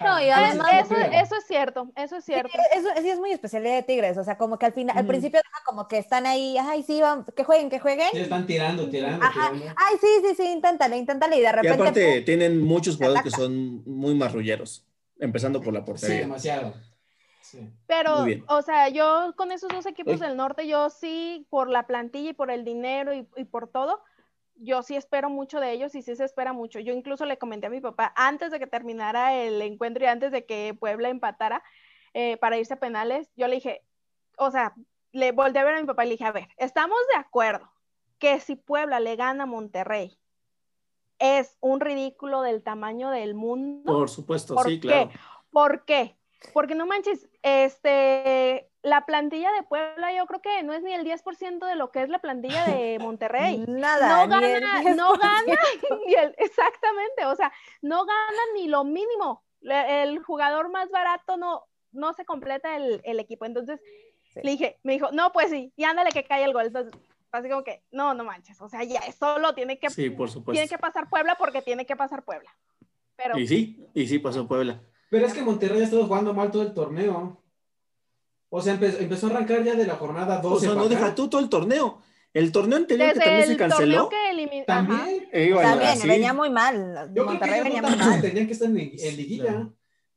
No, 0.00 0.18
y 0.18 0.30
además, 0.30 0.86
eso, 0.86 0.96
eso, 0.96 1.36
es 1.36 1.46
cierto, 1.46 1.92
eso 1.94 2.16
es 2.16 2.24
cierto. 2.24 2.48
Sí, 2.50 2.78
eso, 2.78 2.88
sí 3.02 3.10
es 3.10 3.18
muy 3.18 3.32
especialidad 3.32 3.74
de 3.74 3.82
Tigres, 3.82 4.16
o 4.16 4.24
sea, 4.24 4.38
como 4.38 4.58
que 4.58 4.64
al 4.64 4.72
final, 4.72 4.96
al 4.96 5.06
principio 5.06 5.40
como 5.66 5.86
que 5.88 5.98
están 5.98 6.24
ahí, 6.24 6.56
ay, 6.58 6.82
sí, 6.82 7.02
vamos, 7.02 7.26
que 7.36 7.44
jueguen, 7.44 7.68
que 7.68 7.78
jueguen. 7.78 8.08
Sí, 8.12 8.20
están 8.20 8.46
tirando, 8.46 8.88
tirando, 8.88 9.26
tirando. 9.28 9.74
Ay, 9.76 9.96
sí, 10.00 10.06
sí, 10.26 10.34
sí, 10.36 10.48
inténtale, 10.50 10.96
inténtale, 10.96 11.36
y 11.36 11.42
de 11.42 11.52
repente. 11.52 11.76
Y 11.76 11.80
aparte 11.80 12.20
tienen 12.22 12.62
muchos 12.62 12.96
jugadores 12.96 13.24
que 13.24 13.30
son 13.30 13.84
muy 13.84 14.14
marrulleros, 14.14 14.86
empezando 15.18 15.60
por 15.60 15.74
la 15.74 15.84
portería. 15.84 16.16
Sí, 16.16 16.20
demasiado. 16.22 16.74
Sí. 17.44 17.70
Pero, 17.86 18.24
o 18.48 18.62
sea, 18.62 18.88
yo 18.88 19.34
con 19.36 19.52
esos 19.52 19.68
dos 19.70 19.84
equipos 19.84 20.18
del 20.18 20.34
norte, 20.34 20.66
yo 20.66 20.88
sí, 20.88 21.46
por 21.50 21.68
la 21.68 21.86
plantilla 21.86 22.30
y 22.30 22.32
por 22.32 22.50
el 22.50 22.64
dinero 22.64 23.12
y, 23.12 23.28
y 23.36 23.44
por 23.44 23.68
todo, 23.68 24.00
yo 24.56 24.82
sí 24.82 24.96
espero 24.96 25.28
mucho 25.28 25.60
de 25.60 25.72
ellos 25.72 25.94
y 25.94 26.00
sí 26.00 26.16
se 26.16 26.24
espera 26.24 26.54
mucho. 26.54 26.80
Yo 26.80 26.94
incluso 26.94 27.26
le 27.26 27.36
comenté 27.36 27.66
a 27.66 27.70
mi 27.70 27.82
papá 27.82 28.14
antes 28.16 28.50
de 28.50 28.58
que 28.58 28.66
terminara 28.66 29.34
el 29.34 29.60
encuentro 29.60 30.04
y 30.04 30.06
antes 30.06 30.32
de 30.32 30.46
que 30.46 30.74
Puebla 30.78 31.10
empatara 31.10 31.62
eh, 32.14 32.38
para 32.38 32.56
irse 32.56 32.74
a 32.74 32.80
penales, 32.80 33.30
yo 33.36 33.46
le 33.46 33.56
dije, 33.56 33.82
o 34.38 34.50
sea, 34.50 34.74
le 35.12 35.32
volteé 35.32 35.60
a 35.60 35.64
ver 35.64 35.74
a 35.74 35.80
mi 35.80 35.86
papá 35.86 36.04
y 36.04 36.08
le 36.08 36.14
dije, 36.14 36.24
a 36.24 36.32
ver, 36.32 36.48
estamos 36.56 36.98
de 37.12 37.18
acuerdo 37.18 37.70
que 38.18 38.40
si 38.40 38.56
Puebla 38.56 39.00
le 39.00 39.16
gana 39.16 39.44
a 39.44 39.46
Monterrey 39.46 40.16
es 41.18 41.56
un 41.60 41.80
ridículo 41.80 42.42
del 42.42 42.62
tamaño 42.62 43.10
del 43.10 43.34
mundo. 43.34 43.92
Por 43.92 44.08
supuesto, 44.08 44.56
sí, 44.64 44.80
claro. 44.80 45.10
¿Por 45.50 45.84
qué? 45.84 46.16
Porque 46.52 46.74
no 46.74 46.86
manches, 46.86 47.28
este, 47.42 48.70
la 48.82 49.06
plantilla 49.06 49.50
de 49.52 49.62
Puebla 49.62 50.14
yo 50.14 50.26
creo 50.26 50.42
que 50.42 50.62
no 50.62 50.72
es 50.72 50.82
ni 50.82 50.92
el 50.92 51.04
10% 51.04 51.66
de 51.66 51.74
lo 51.74 51.90
que 51.90 52.02
es 52.02 52.08
la 52.08 52.20
plantilla 52.20 52.64
de 52.66 52.98
Monterrey. 53.00 53.64
Nada. 53.68 54.26
No 54.26 54.28
gana, 54.28 54.82
no 54.94 55.16
gana, 55.16 55.58
exactamente, 56.38 57.24
o 57.26 57.34
sea, 57.34 57.52
no 57.82 58.04
gana 58.04 58.42
ni 58.54 58.68
lo 58.68 58.84
mínimo. 58.84 59.42
El 59.62 60.18
jugador 60.18 60.70
más 60.70 60.90
barato 60.90 61.36
no, 61.36 61.64
no 61.92 62.12
se 62.12 62.26
completa 62.26 62.76
el, 62.76 63.00
el 63.04 63.18
equipo. 63.18 63.46
Entonces, 63.46 63.80
le 64.42 64.50
dije, 64.50 64.78
me 64.82 64.92
dijo, 64.92 65.10
no, 65.12 65.32
pues 65.32 65.50
sí, 65.50 65.72
y 65.76 65.84
ándale 65.84 66.10
que 66.10 66.24
cae 66.24 66.44
el 66.44 66.52
gol. 66.52 66.66
Entonces, 66.66 66.92
así 67.32 67.48
como 67.48 67.64
que, 67.64 67.82
no, 67.90 68.14
no 68.14 68.24
manches, 68.24 68.60
o 68.60 68.68
sea, 68.68 68.84
ya 68.84 69.00
solo 69.12 69.54
tiene 69.54 69.78
que, 69.78 69.90
sí, 69.90 70.10
por 70.10 70.28
supuesto. 70.28 70.52
tiene 70.52 70.68
que 70.68 70.78
pasar 70.78 71.08
Puebla 71.08 71.36
porque 71.38 71.62
tiene 71.62 71.86
que 71.86 71.96
pasar 71.96 72.24
Puebla. 72.24 72.54
Pero, 73.16 73.38
y 73.38 73.46
sí, 73.46 73.86
y 73.94 74.06
sí 74.06 74.18
pasó 74.18 74.46
Puebla. 74.46 74.82
Pero 75.14 75.28
es 75.28 75.32
que 75.32 75.42
Monterrey 75.42 75.80
ha 75.80 75.84
estado 75.84 76.06
jugando 76.06 76.34
mal 76.34 76.50
todo 76.50 76.62
el 76.62 76.74
torneo. 76.74 77.40
O 78.48 78.60
sea, 78.60 78.74
empezó, 78.74 79.28
a 79.28 79.30
arrancar 79.30 79.62
ya 79.62 79.76
de 79.76 79.86
la 79.86 79.94
jornada 79.94 80.40
12. 80.40 80.56
O 80.56 80.58
sea, 80.58 80.74
no 80.74 80.88
deja 80.88 81.14
tú 81.14 81.28
todo 81.28 81.40
el 81.40 81.48
torneo. 81.48 82.02
El 82.32 82.50
torneo 82.50 82.78
anterior 82.78 83.12
que 83.12 83.20
también 83.20 83.46
se 83.46 83.56
canceló. 83.56 84.10
También. 84.66 85.28
Eh, 85.30 85.54
también, 85.54 85.98
venía 86.04 86.32
muy 86.32 86.50
mal. 86.50 87.12
Yo 87.14 87.26
Monterrey 87.26 87.60
creo 87.60 87.62
que 87.62 87.70
venía 87.70 87.82
muy 87.82 87.96
mal. 87.96 88.20
Tenían 88.22 88.46
que 88.48 88.54
estar 88.54 88.66
en, 88.66 88.74
liguilla. 88.74 89.70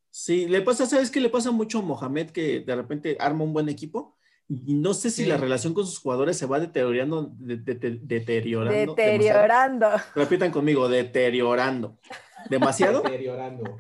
Sí, 0.10 0.48
le 0.48 0.64
pasa, 0.64 0.88
¿sabes 0.88 1.12
qué 1.12 1.22
le 1.22 1.30
pasa 1.30 1.52
mucho 1.52 1.78
a 1.78 1.84
Mohamed 1.84 2.32
que 2.32 2.62
de 2.62 2.76
repente 2.76 3.18
arma 3.20 3.44
un 3.44 3.54
buen 3.54 3.70
equipo? 3.70 4.17
Y 4.50 4.76
no 4.76 4.94
sé 4.94 5.10
si 5.10 5.26
la 5.26 5.38
relación 5.38 5.74
con 5.74 5.86
sus 5.86 6.00
jugadores 6.00 6.38
se 6.38 6.46
va 6.46 6.60
deteriorando, 6.60 7.32
deteriorando. 7.38 8.96
Deteriorando. 8.96 9.90
Repitan 10.16 10.52
conmigo, 10.52 10.88
deteriorando 10.88 11.98
demasiado. 12.50 13.04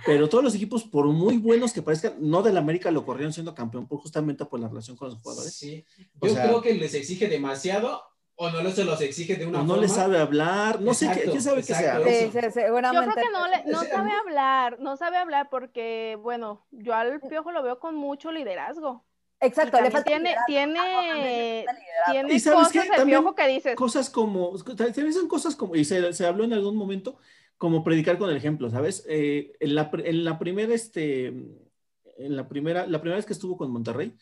Pero 0.06 0.30
todos 0.30 0.44
los 0.44 0.56
equipos, 0.56 0.84
por 0.84 1.06
muy 1.08 1.38
buenos 1.38 1.74
que 1.74 1.82
parezcan, 1.82 2.16
no 2.20 2.42
del 2.44 2.58
América 2.58 2.92
lo 2.92 3.06
corrieron 3.06 3.34
siendo 3.34 3.56
campeón 3.56 3.88
por 3.88 4.00
justamente 4.00 4.46
por 4.46 4.60
la 4.60 4.68
relación 4.68 4.98
con 4.98 5.10
los 5.10 5.22
jugadores. 5.22 5.54
Sí. 5.54 5.86
Yo 6.22 6.34
creo 6.34 6.62
que 6.62 6.74
les 6.74 6.94
exige 6.94 7.28
demasiado 7.28 8.02
o 8.40 8.50
no 8.52 8.70
se 8.70 8.84
los 8.84 9.02
exige 9.02 9.36
de 9.36 9.48
una 9.48 9.62
o 9.62 9.64
no 9.64 9.78
le 9.78 9.88
sabe 9.88 10.20
hablar, 10.20 10.80
no 10.80 10.94
sé, 10.94 11.10
¿quién 11.24 11.42
sabe 11.42 11.64
qué 11.64 11.74
sea? 11.74 12.00
Sí, 12.04 12.30
seguramente. 12.54 13.08
Yo 13.08 13.14
creo 13.14 13.26
que 13.26 13.32
no, 13.32 13.48
le, 13.48 13.64
no 13.66 13.84
sabe 13.84 14.12
hablar, 14.12 14.80
no 14.80 14.96
sabe 14.96 15.18
hablar 15.18 15.50
porque, 15.50 16.20
bueno, 16.22 16.68
yo 16.70 16.94
al 16.94 17.20
Piojo 17.20 17.52
lo 17.52 17.64
veo 17.64 17.80
con 17.80 17.96
mucho 17.96 18.32
liderazgo. 18.32 19.07
Exacto, 19.40 19.80
le 19.80 19.92
falta 19.92 20.10
tiene, 20.10 20.36
tiene, 20.48 21.66
tiene 22.12 22.44
cosas 22.44 22.76
el 22.98 23.06
Piojo 23.06 23.36
que 23.36 23.48
dices. 23.48 23.76
Cosas 23.76 24.10
como, 24.10 24.58
también 24.76 25.14
son 25.14 25.28
cosas 25.28 25.56
como, 25.56 25.76
y 25.76 25.86
se, 25.86 26.12
se 26.14 26.26
habló 26.26 26.44
en 26.44 26.54
algún 26.54 26.76
momento, 26.76 27.20
como 27.58 27.84
predicar 27.84 28.18
con 28.18 28.30
el 28.30 28.38
ejemplo, 28.38 28.70
¿sabes? 28.70 29.06
Eh, 29.08 29.54
en, 29.60 29.76
la, 29.76 29.92
en, 29.94 30.24
la, 30.24 30.40
primera, 30.40 30.74
este, 30.74 31.28
en 31.28 32.36
la 32.36 32.48
primera, 32.48 32.88
la 32.88 33.00
primera 33.00 33.18
vez 33.18 33.26
que 33.26 33.34
estuvo 33.34 33.58
con 33.58 33.72
Monterrey, 33.72 34.16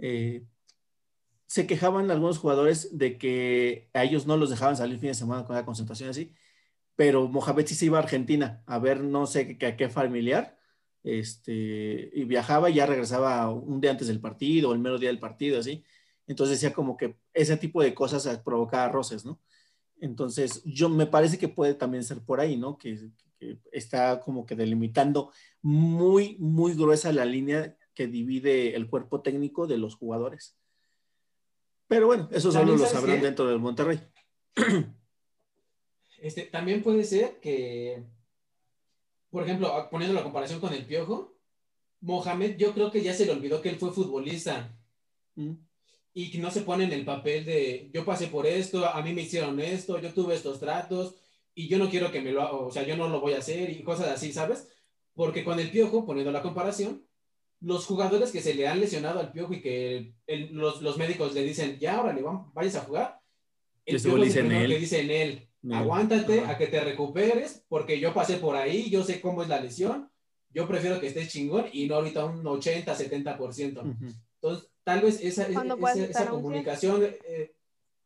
eh, 0.00 0.44
se 1.46 1.66
quejaban 1.66 2.10
algunos 2.10 2.38
jugadores 2.38 2.98
de 2.98 3.18
que 3.18 3.90
a 3.92 4.02
ellos 4.02 4.26
no 4.26 4.36
los 4.36 4.50
dejaban 4.50 4.76
salir 4.76 4.98
fin 4.98 5.10
de 5.10 5.14
semana 5.14 5.44
con 5.44 5.54
la 5.54 5.64
concentración 5.64 6.10
así, 6.10 6.34
pero 6.96 7.28
Mohamed 7.28 7.66
sí 7.66 7.74
se 7.74 7.86
iba 7.86 7.98
a 7.98 8.02
Argentina 8.02 8.62
a 8.66 8.78
ver 8.78 9.02
no 9.02 9.26
sé 9.26 9.56
qué, 9.56 9.76
qué 9.76 9.88
familiar, 9.88 10.58
este, 11.04 12.10
y 12.12 12.24
viajaba 12.24 12.70
y 12.70 12.74
ya 12.74 12.86
regresaba 12.86 13.50
un 13.50 13.80
día 13.80 13.90
antes 13.90 14.08
del 14.08 14.20
partido 14.20 14.70
o 14.70 14.72
el 14.72 14.78
mero 14.78 14.98
día 14.98 15.08
del 15.08 15.18
partido, 15.18 15.58
así. 15.58 15.84
Entonces 16.26 16.60
decía 16.60 16.74
como 16.74 16.96
que 16.96 17.16
ese 17.34 17.56
tipo 17.56 17.82
de 17.82 17.94
cosas 17.94 18.26
provocaba 18.44 18.88
roces, 18.88 19.24
¿no? 19.24 19.40
Entonces, 20.00 20.62
yo 20.64 20.88
me 20.88 21.06
parece 21.06 21.38
que 21.38 21.48
puede 21.48 21.74
también 21.74 22.02
ser 22.02 22.20
por 22.20 22.40
ahí, 22.40 22.56
¿no? 22.56 22.76
Que, 22.76 22.98
está 23.72 24.20
como 24.20 24.46
que 24.46 24.54
delimitando 24.54 25.32
muy, 25.62 26.36
muy 26.38 26.74
gruesa 26.74 27.12
la 27.12 27.24
línea 27.24 27.76
que 27.92 28.06
divide 28.06 28.76
el 28.76 28.88
cuerpo 28.88 29.20
técnico 29.20 29.66
de 29.66 29.78
los 29.78 29.96
jugadores. 29.96 30.56
Pero 31.88 32.06
bueno, 32.06 32.28
eso 32.30 32.52
solo 32.52 32.76
lo 32.76 32.86
sabrán 32.86 33.20
dentro 33.20 33.46
del 33.48 33.58
Monterrey. 33.58 34.00
Este, 36.22 36.42
también 36.42 36.84
puede 36.84 37.02
ser 37.02 37.40
que, 37.40 38.04
por 39.32 39.42
ejemplo, 39.42 39.88
poniendo 39.90 40.14
la 40.14 40.22
comparación 40.22 40.60
con 40.60 40.72
el 40.72 40.86
Piojo, 40.86 41.34
Mohamed, 42.02 42.56
yo 42.56 42.72
creo 42.72 42.92
que 42.92 43.02
ya 43.02 43.12
se 43.12 43.26
le 43.26 43.32
olvidó 43.32 43.60
que 43.60 43.70
él 43.70 43.76
fue 43.76 43.90
futbolista. 43.90 44.78
Mm 45.34 45.54
y 46.14 46.30
que 46.30 46.38
no 46.38 46.50
se 46.50 46.62
pone 46.62 46.84
en 46.84 46.92
el 46.92 47.04
papel 47.04 47.44
de 47.44 47.90
yo 47.92 48.04
pasé 48.04 48.26
por 48.26 48.46
esto, 48.46 48.86
a 48.86 49.00
mí 49.02 49.14
me 49.14 49.22
hicieron 49.22 49.60
esto, 49.60 49.98
yo 49.98 50.12
tuve 50.12 50.34
estos 50.34 50.60
tratos 50.60 51.14
y 51.54 51.68
yo 51.68 51.78
no 51.78 51.88
quiero 51.88 52.10
que 52.10 52.20
me 52.20 52.32
lo, 52.32 52.66
o 52.66 52.70
sea, 52.70 52.82
yo 52.84 52.96
no 52.96 53.08
lo 53.08 53.20
voy 53.20 53.32
a 53.34 53.38
hacer 53.38 53.70
y 53.70 53.82
cosas 53.82 54.08
así, 54.08 54.32
¿sabes? 54.32 54.68
Porque 55.14 55.44
con 55.44 55.58
el 55.58 55.70
piojo, 55.70 56.04
poniendo 56.04 56.32
la 56.32 56.42
comparación, 56.42 57.06
los 57.60 57.86
jugadores 57.86 58.30
que 58.30 58.40
se 58.40 58.54
le 58.54 58.66
han 58.66 58.80
lesionado 58.80 59.20
al 59.20 59.32
piojo 59.32 59.54
y 59.54 59.60
que 59.60 60.14
los, 60.50 60.82
los, 60.82 60.98
médicos 60.98 61.34
le 61.34 61.42
dicen, 61.44 61.78
ya, 61.78 62.00
órale, 62.00 62.22
vamos, 62.22 62.52
vayas 62.54 62.76
a 62.76 62.80
jugar, 62.80 63.20
el 63.86 64.00
piojo 64.00 64.18
dice 64.18 64.40
en 64.40 64.52
él. 64.52 64.70
que 64.70 64.78
dice 64.78 65.00
en 65.00 65.10
él, 65.62 65.72
aguántate 65.72 66.40
a 66.40 66.56
que 66.58 66.66
te 66.66 66.80
recuperes, 66.80 67.64
porque 67.68 68.00
yo 68.00 68.12
pasé 68.12 68.36
por 68.36 68.56
ahí, 68.56 68.90
yo 68.90 69.04
sé 69.04 69.20
cómo 69.20 69.42
es 69.42 69.48
la 69.48 69.60
lesión, 69.60 70.10
yo 70.50 70.68
prefiero 70.68 71.00
que 71.00 71.06
estés 71.06 71.28
chingón 71.28 71.66
y 71.72 71.86
no 71.86 71.96
ahorita 71.96 72.24
un 72.24 72.46
80, 72.46 72.94
70%. 72.96 73.96
Entonces, 74.42 74.70
tal 74.84 75.00
vez 75.00 75.20
esa, 75.22 75.46
esa, 75.46 76.28
comunicación, 76.28 77.04
eh, 77.04 77.54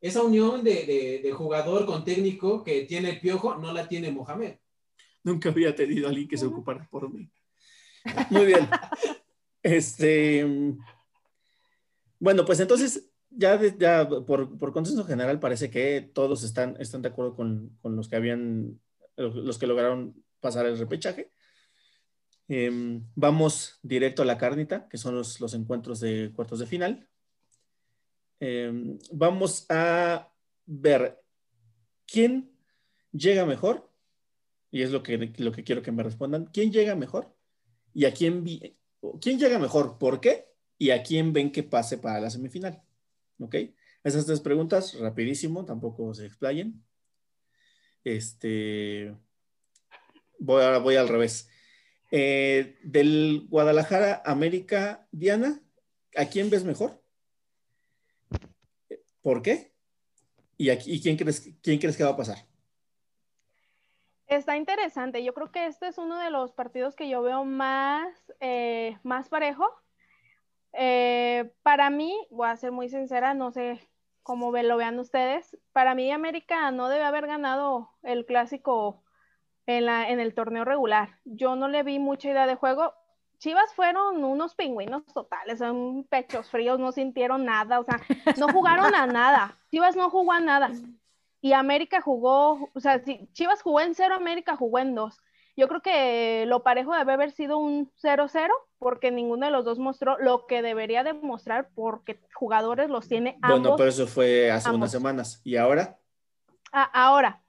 esa 0.00 0.22
unión 0.22 0.62
de, 0.62 1.20
de, 1.22 1.32
jugador 1.32 1.86
con 1.86 2.04
técnico 2.04 2.62
que 2.62 2.82
tiene 2.82 3.10
el 3.10 3.20
piojo, 3.20 3.56
no 3.56 3.72
la 3.72 3.88
tiene 3.88 4.12
Mohamed. 4.12 4.56
Nunca 5.25 5.48
había 5.48 5.75
tenido 5.75 6.06
a 6.06 6.10
alguien 6.10 6.28
que 6.28 6.36
se 6.36 6.46
ocupara 6.46 6.86
por 6.90 7.12
mí. 7.12 7.28
Muy 8.30 8.46
bien. 8.46 8.68
este, 9.62 10.46
bueno, 12.18 12.44
pues 12.44 12.60
entonces, 12.60 13.10
ya, 13.37 14.09
por, 14.09 14.73
consenso 14.73 15.05
general 15.05 15.38
parece 15.38 15.71
que 15.71 16.00
todos 16.00 16.43
están, 16.43 16.75
de 16.75 17.09
acuerdo 17.09 17.35
con, 17.35 17.76
con 17.81 17.97
los 17.97 18.09
que 18.09 18.16
habían, 18.16 18.81
los 19.16 19.59
que 19.59 19.66
lograron 19.66 20.14
pasar 20.40 20.66
el 20.66 20.78
repechaje. 20.78 21.31
Em, 22.49 23.05
vamos 23.16 23.78
directo 23.83 24.23
a 24.23 24.25
la 24.25 24.38
carnita, 24.38 24.88
que 24.88 24.99
son 24.99 25.16
los, 25.16 25.55
encuentros 25.55 26.00
de 26.00 26.33
cuartos 26.35 26.61
de 26.61 26.66
final. 26.66 27.09
Em, 28.38 28.99
vamos 29.12 29.66
a 29.69 30.33
ver 30.64 31.21
quién 32.07 32.52
llega 33.12 33.45
mejor, 33.47 33.90
y 34.71 34.83
es 34.83 34.90
lo 34.90 35.02
que, 35.02 35.33
lo 35.38 35.52
que 35.52 35.64
quiero 35.64 35.83
que 35.83 35.93
me 35.93 36.02
respondan, 36.02 36.47
quién 36.47 36.71
llega 36.71 36.95
mejor 36.95 37.35
y 37.95 38.05
a 38.05 38.12
quién, 38.12 38.45
quién 39.21 39.38
llega 39.38 39.59
mejor, 39.59 39.99
por 39.99 40.21
qué 40.21 40.47
y 40.78 40.90
a 40.90 41.02
quién 41.02 41.33
ven 41.33 41.50
que 41.50 41.62
pase 41.62 41.99
para 41.99 42.21
la 42.21 42.31
semifinal. 42.31 42.86
¿Ok? 43.38 43.57
Esas 44.05 44.26
tres 44.26 44.40
preguntas, 44.40 44.99
rapidísimo, 44.99 45.64
tampoco 45.64 46.14
se 46.14 46.26
explayen. 46.26 46.83
Este, 48.05 49.14
voy, 50.38 50.81
voy 50.81 50.97
al 50.97 51.09
revés. 51.09 51.49
Eh, 52.12 52.78
del 52.85 53.47
Guadalajara 53.49 54.23
América, 54.25 55.09
Diana, 55.11 55.61
¿a 56.14 56.26
quién 56.26 56.50
ves 56.50 56.64
mejor? 56.64 57.02
¿Por 59.23 59.43
qué? 59.43 59.73
¿Y, 60.57 60.71
aquí, 60.71 61.00
quién, 61.02 61.16
crees, 61.16 61.50
quién 61.62 61.81
crees 61.81 61.97
que 61.97 62.05
va 62.05 62.11
a 62.11 62.16
pasar? 62.16 62.38
Está 64.28 64.57
interesante. 64.57 65.23
Yo 65.25 65.35
creo 65.35 65.50
que 65.50 65.66
este 65.66 65.88
es 65.88 65.99
uno 65.99 66.19
de 66.19 66.31
los 66.31 66.52
partidos 66.52 66.95
que 66.95 67.09
yo 67.09 67.23
veo 67.23 67.45
más, 67.45 68.33
eh, 68.40 68.97
más 69.02 69.28
parejo. 69.28 69.66
Eh, 70.78 71.52
para 71.62 71.90
mí, 71.90 72.14
voy 72.30 72.49
a 72.49 72.56
ser 72.56 72.71
muy 72.71 72.88
sincera, 72.88 73.35
no 73.35 73.50
sé 73.50 73.80
cómo 74.23 74.52
lo 74.52 74.76
vean 74.76 74.99
ustedes. 74.99 75.56
Para 75.73 75.95
mí, 75.95 76.11
América 76.11 76.71
no 76.71 76.88
debe 76.88 77.04
haber 77.04 77.26
ganado 77.26 77.90
el 78.02 78.26
clásico 78.26 79.02
en, 79.66 79.87
la, 79.87 80.11
en 80.11 80.21
el 80.21 80.35
torneo 80.35 80.64
regular. 80.64 81.18
Yo 81.25 81.56
no 81.56 81.68
le 81.68 81.83
vi 81.83 81.99
mucha 81.99 82.30
idea 82.30 82.47
de 82.47 82.56
juego. 82.56 82.92
Chivas 83.38 83.75
fueron 83.75 84.25
unos 84.25 84.54
pingüinos 84.54 85.04
totales, 85.06 85.59
son 85.59 86.04
pechos 86.04 86.50
fríos, 86.50 86.78
no 86.78 86.92
sintieron 86.92 87.45
nada, 87.45 87.78
o 87.80 87.85
sea, 87.85 88.00
no 88.38 88.49
jugaron 88.49 88.95
a 88.95 89.06
nada. 89.06 89.56
Chivas 89.71 89.97
no 89.97 90.11
jugó 90.11 90.33
a 90.33 90.40
nada. 90.40 90.71
Y 91.40 91.52
América 91.52 92.00
jugó, 92.00 92.71
o 92.75 92.80
sea, 92.80 92.99
si 92.99 93.28
Chivas 93.33 93.62
jugó 93.62 93.80
en 93.80 93.95
cero, 93.95 94.14
América 94.14 94.56
jugó 94.56 94.78
en 94.78 94.95
dos. 94.95 95.21
Yo 95.56 95.68
creo 95.68 95.80
que 95.80 96.44
lo 96.46 96.62
parejo 96.62 96.94
debe 96.94 97.14
haber 97.14 97.32
sido 97.32 97.56
un 97.56 97.90
0-0, 98.02 98.50
porque 98.78 99.10
ninguno 99.10 99.46
de 99.46 99.52
los 99.52 99.64
dos 99.64 99.78
mostró 99.78 100.18
lo 100.18 100.46
que 100.46 100.60
debería 100.60 101.02
demostrar, 101.02 101.70
porque 101.75 102.20
jugadores 102.34 102.90
los 102.90 103.08
tiene 103.08 103.38
ambos. 103.40 103.60
Bueno, 103.60 103.76
pero 103.76 103.88
eso 103.88 104.06
fue 104.06 104.50
hace 104.50 104.70
unas 104.70 104.90
semanas. 104.90 105.40
¿Y 105.44 105.56
ahora? 105.56 105.98
Ah, 106.72 106.90
ahora, 106.92 107.42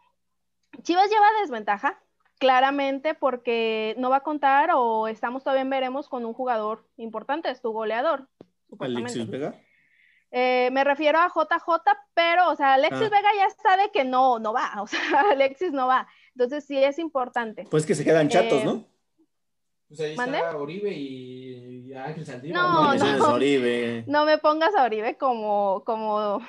Chivas 0.84 1.10
lleva 1.10 1.26
desventaja, 1.42 2.00
claramente 2.40 3.14
porque 3.14 3.96
no 3.98 4.10
va 4.10 4.18
a 4.18 4.24
contar 4.24 4.70
o 4.74 5.08
estamos 5.08 5.44
todavía 5.44 5.64
en 5.64 5.70
veremos 5.70 6.08
con 6.08 6.26
un 6.26 6.34
jugador 6.34 6.88
importante, 6.98 7.50
es 7.50 7.62
tu 7.62 7.72
goleador. 7.72 8.28
Alexis 8.80 9.28
Vega. 9.28 9.56
Eh, 10.32 10.70
me 10.72 10.84
refiero 10.84 11.20
a 11.20 11.30
JJ, 11.30 11.70
pero, 12.14 12.50
o 12.50 12.56
sea, 12.56 12.74
Alexis 12.74 13.08
ah. 13.08 13.10
Vega 13.10 13.30
ya 13.38 13.50
sabe 13.50 13.92
que 13.92 14.04
no, 14.04 14.40
no 14.40 14.54
va, 14.54 14.82
o 14.82 14.88
sea, 14.88 15.00
Alexis 15.32 15.72
no 15.72 15.88
va. 15.88 16.08
Entonces 16.38 16.66
sí 16.66 16.78
es 16.78 17.00
importante. 17.00 17.66
Pues 17.68 17.84
que 17.84 17.96
se 17.96 18.04
quedan 18.04 18.30
chatos, 18.30 18.64
¿no? 18.64 18.86
Pues 19.88 20.00
ahí 20.02 20.12
está 20.12 20.56
Oribe 20.56 20.92
y 20.92 21.92
Ángel 21.96 22.28
Saldívar. 22.28 22.62
No, 22.62 22.94
no, 22.94 23.40
no, 24.06 24.26
me 24.26 24.38
pongas 24.38 24.76
a 24.76 24.84
Oribe 24.84 25.18
como, 25.18 25.82
como 25.84 26.40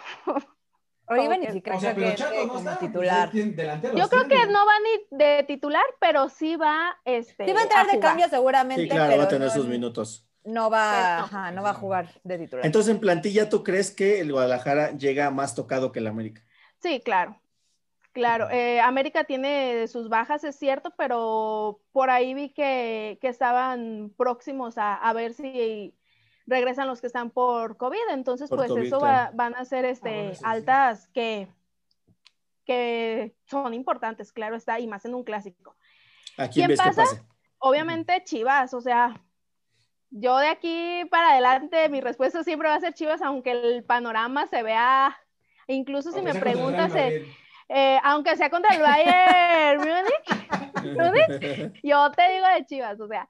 Oribe 1.06 1.38
ni 1.38 1.46
siquiera 1.46 1.78
o 1.78 1.80
sea, 1.80 1.94
no 1.94 2.58
está, 2.58 2.78
titular. 2.78 3.30
Yo 3.32 4.08
creo 4.10 4.28
que 4.28 4.46
no 4.46 4.66
va 4.66 4.72
ni 4.84 5.16
de 5.16 5.44
titular, 5.44 5.84
pero 5.98 6.28
sí 6.28 6.56
va 6.56 6.94
este 7.06 7.46
Sí 7.46 7.52
va 7.54 7.60
a 7.60 7.62
entrar 7.62 7.86
de 7.86 7.98
cambio 7.98 8.28
seguramente, 8.28 8.82
Sí, 8.82 8.88
claro, 8.90 9.16
va 9.16 9.24
a 9.24 9.28
tener 9.28 9.50
sus 9.50 9.66
minutos. 9.66 10.28
No 10.44 10.68
va, 10.68 11.20
ajá, 11.20 11.50
no 11.52 11.62
va 11.62 11.70
a 11.70 11.74
jugar 11.74 12.10
de 12.24 12.38
titular. 12.38 12.66
Entonces, 12.66 12.92
en 12.92 13.00
plantilla, 13.00 13.48
¿tú 13.48 13.64
crees 13.64 13.90
que 13.90 14.20
el 14.20 14.32
Guadalajara 14.32 14.90
llega 14.98 15.30
más 15.30 15.54
tocado 15.54 15.92
que 15.92 16.00
el 16.00 16.06
América? 16.08 16.42
Sí, 16.82 17.00
claro. 17.02 17.40
Claro, 18.18 18.50
eh, 18.50 18.80
América 18.80 19.22
tiene 19.22 19.86
sus 19.86 20.08
bajas, 20.08 20.42
es 20.42 20.56
cierto, 20.56 20.92
pero 20.98 21.78
por 21.92 22.10
ahí 22.10 22.34
vi 22.34 22.48
que, 22.48 23.16
que 23.20 23.28
estaban 23.28 24.12
próximos 24.16 24.76
a, 24.76 24.96
a 24.96 25.12
ver 25.12 25.34
si 25.34 25.94
regresan 26.44 26.88
los 26.88 27.00
que 27.00 27.06
están 27.06 27.30
por 27.30 27.76
COVID, 27.76 28.10
entonces 28.10 28.50
pues 28.50 28.72
eso 28.72 28.98
van 28.98 29.54
a 29.54 29.64
ser 29.64 29.84
este, 29.84 30.32
ah, 30.42 30.50
altas 30.50 31.06
que, 31.10 31.46
que 32.64 33.36
son 33.44 33.72
importantes, 33.72 34.32
claro 34.32 34.56
está, 34.56 34.80
y 34.80 34.88
más 34.88 35.04
en 35.04 35.14
un 35.14 35.22
clásico. 35.22 35.76
¿A 36.38 36.48
quién, 36.48 36.74
pasa? 36.74 37.04
Obviamente 37.58 38.24
Chivas, 38.24 38.74
o 38.74 38.80
sea, 38.80 39.14
yo 40.10 40.38
de 40.38 40.48
aquí 40.48 41.04
para 41.08 41.34
adelante 41.34 41.88
mi 41.88 42.00
respuesta 42.00 42.42
siempre 42.42 42.68
va 42.68 42.74
a 42.74 42.80
ser 42.80 42.94
Chivas, 42.94 43.22
aunque 43.22 43.52
el 43.52 43.84
panorama 43.84 44.48
se 44.48 44.64
vea, 44.64 45.16
incluso 45.68 46.10
si 46.10 46.20
me 46.20 46.34
preguntas, 46.34 46.92
eh, 47.68 47.98
aunque 48.02 48.36
sea 48.36 48.50
contra 48.50 48.74
el 48.74 48.82
Bayern 48.82 49.80
Múnich, 50.96 51.72
yo 51.82 52.10
te 52.12 52.32
digo 52.32 52.46
de 52.54 52.66
Chivas, 52.66 53.00
o 53.00 53.08
sea, 53.08 53.28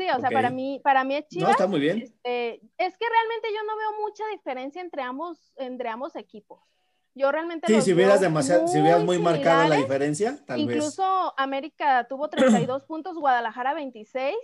Sí, 0.00 0.06
o 0.16 0.18
sea, 0.18 0.30
para 0.30 0.48
mí, 0.48 0.80
para 0.82 1.04
mí 1.04 1.14
es 1.14 1.28
Chivas. 1.28 1.48
No, 1.48 1.50
está 1.50 1.66
muy 1.66 1.78
bien. 1.78 1.98
Este, 1.98 2.54
es 2.78 2.96
que 2.96 3.04
realmente 3.06 3.48
yo 3.54 3.62
no 3.66 3.76
veo 3.76 4.00
mucha 4.00 4.24
diferencia 4.32 4.80
entre 4.80 5.02
ambos, 5.02 5.52
entre 5.56 5.90
ambos 5.90 6.16
equipos. 6.16 6.58
Yo 7.14 7.30
realmente. 7.30 7.66
Sí, 7.66 7.82
si 7.82 7.92
hubieras 7.92 8.18
demasiado, 8.18 8.66
si 8.66 8.80
hubieras 8.80 9.04
muy 9.04 9.18
marcada 9.18 9.68
la 9.68 9.76
diferencia, 9.76 10.42
tal 10.46 10.64
vez. 10.64 10.74
Incluso 10.76 11.34
América 11.36 12.06
tuvo 12.08 12.30
32 12.30 12.84
puntos, 12.84 13.16
Guadalajara 13.16 13.74
26. 13.74 14.34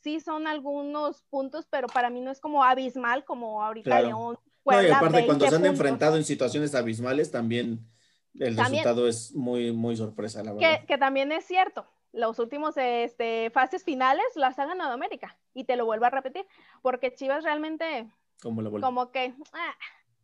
Sí, 0.00 0.18
son 0.18 0.48
algunos 0.48 1.22
puntos, 1.30 1.64
pero 1.70 1.86
para 1.86 2.10
mí 2.10 2.20
no 2.20 2.32
es 2.32 2.40
como 2.40 2.64
abismal 2.64 3.24
como 3.24 3.62
ahorita 3.62 4.00
León. 4.02 4.36
no, 4.64 4.82
y 4.82 4.90
aparte, 4.90 5.26
cuando 5.26 5.48
se 5.48 5.54
han 5.54 5.64
enfrentado 5.64 6.16
en 6.16 6.24
situaciones 6.24 6.74
abismales, 6.74 7.30
también 7.30 7.86
el 8.38 8.56
También- 8.56 8.82
resultado 8.84 9.08
es 9.08 9.34
muy, 9.34 9.72
muy 9.72 9.96
sorpresa, 9.96 10.42
la 10.42 10.52
verdad. 10.52 10.80
Que, 10.80 10.86
que 10.86 10.98
también 10.98 11.32
es 11.32 11.44
cierto. 11.44 11.86
Los 12.12 12.38
últimos 12.38 12.76
este, 12.76 13.50
fases 13.50 13.82
finales 13.84 14.24
las 14.36 14.58
ha 14.58 14.66
ganado 14.66 14.92
América. 14.92 15.36
Y 15.52 15.64
te 15.64 15.76
lo 15.76 15.84
vuelvo 15.86 16.04
a 16.06 16.10
repetir. 16.10 16.46
Porque 16.82 17.14
Chivas 17.14 17.42
realmente 17.44 18.08
Como 18.42 18.62
la 18.62 18.70
como 18.80 19.10
que, 19.10 19.34
ah, 19.52 19.74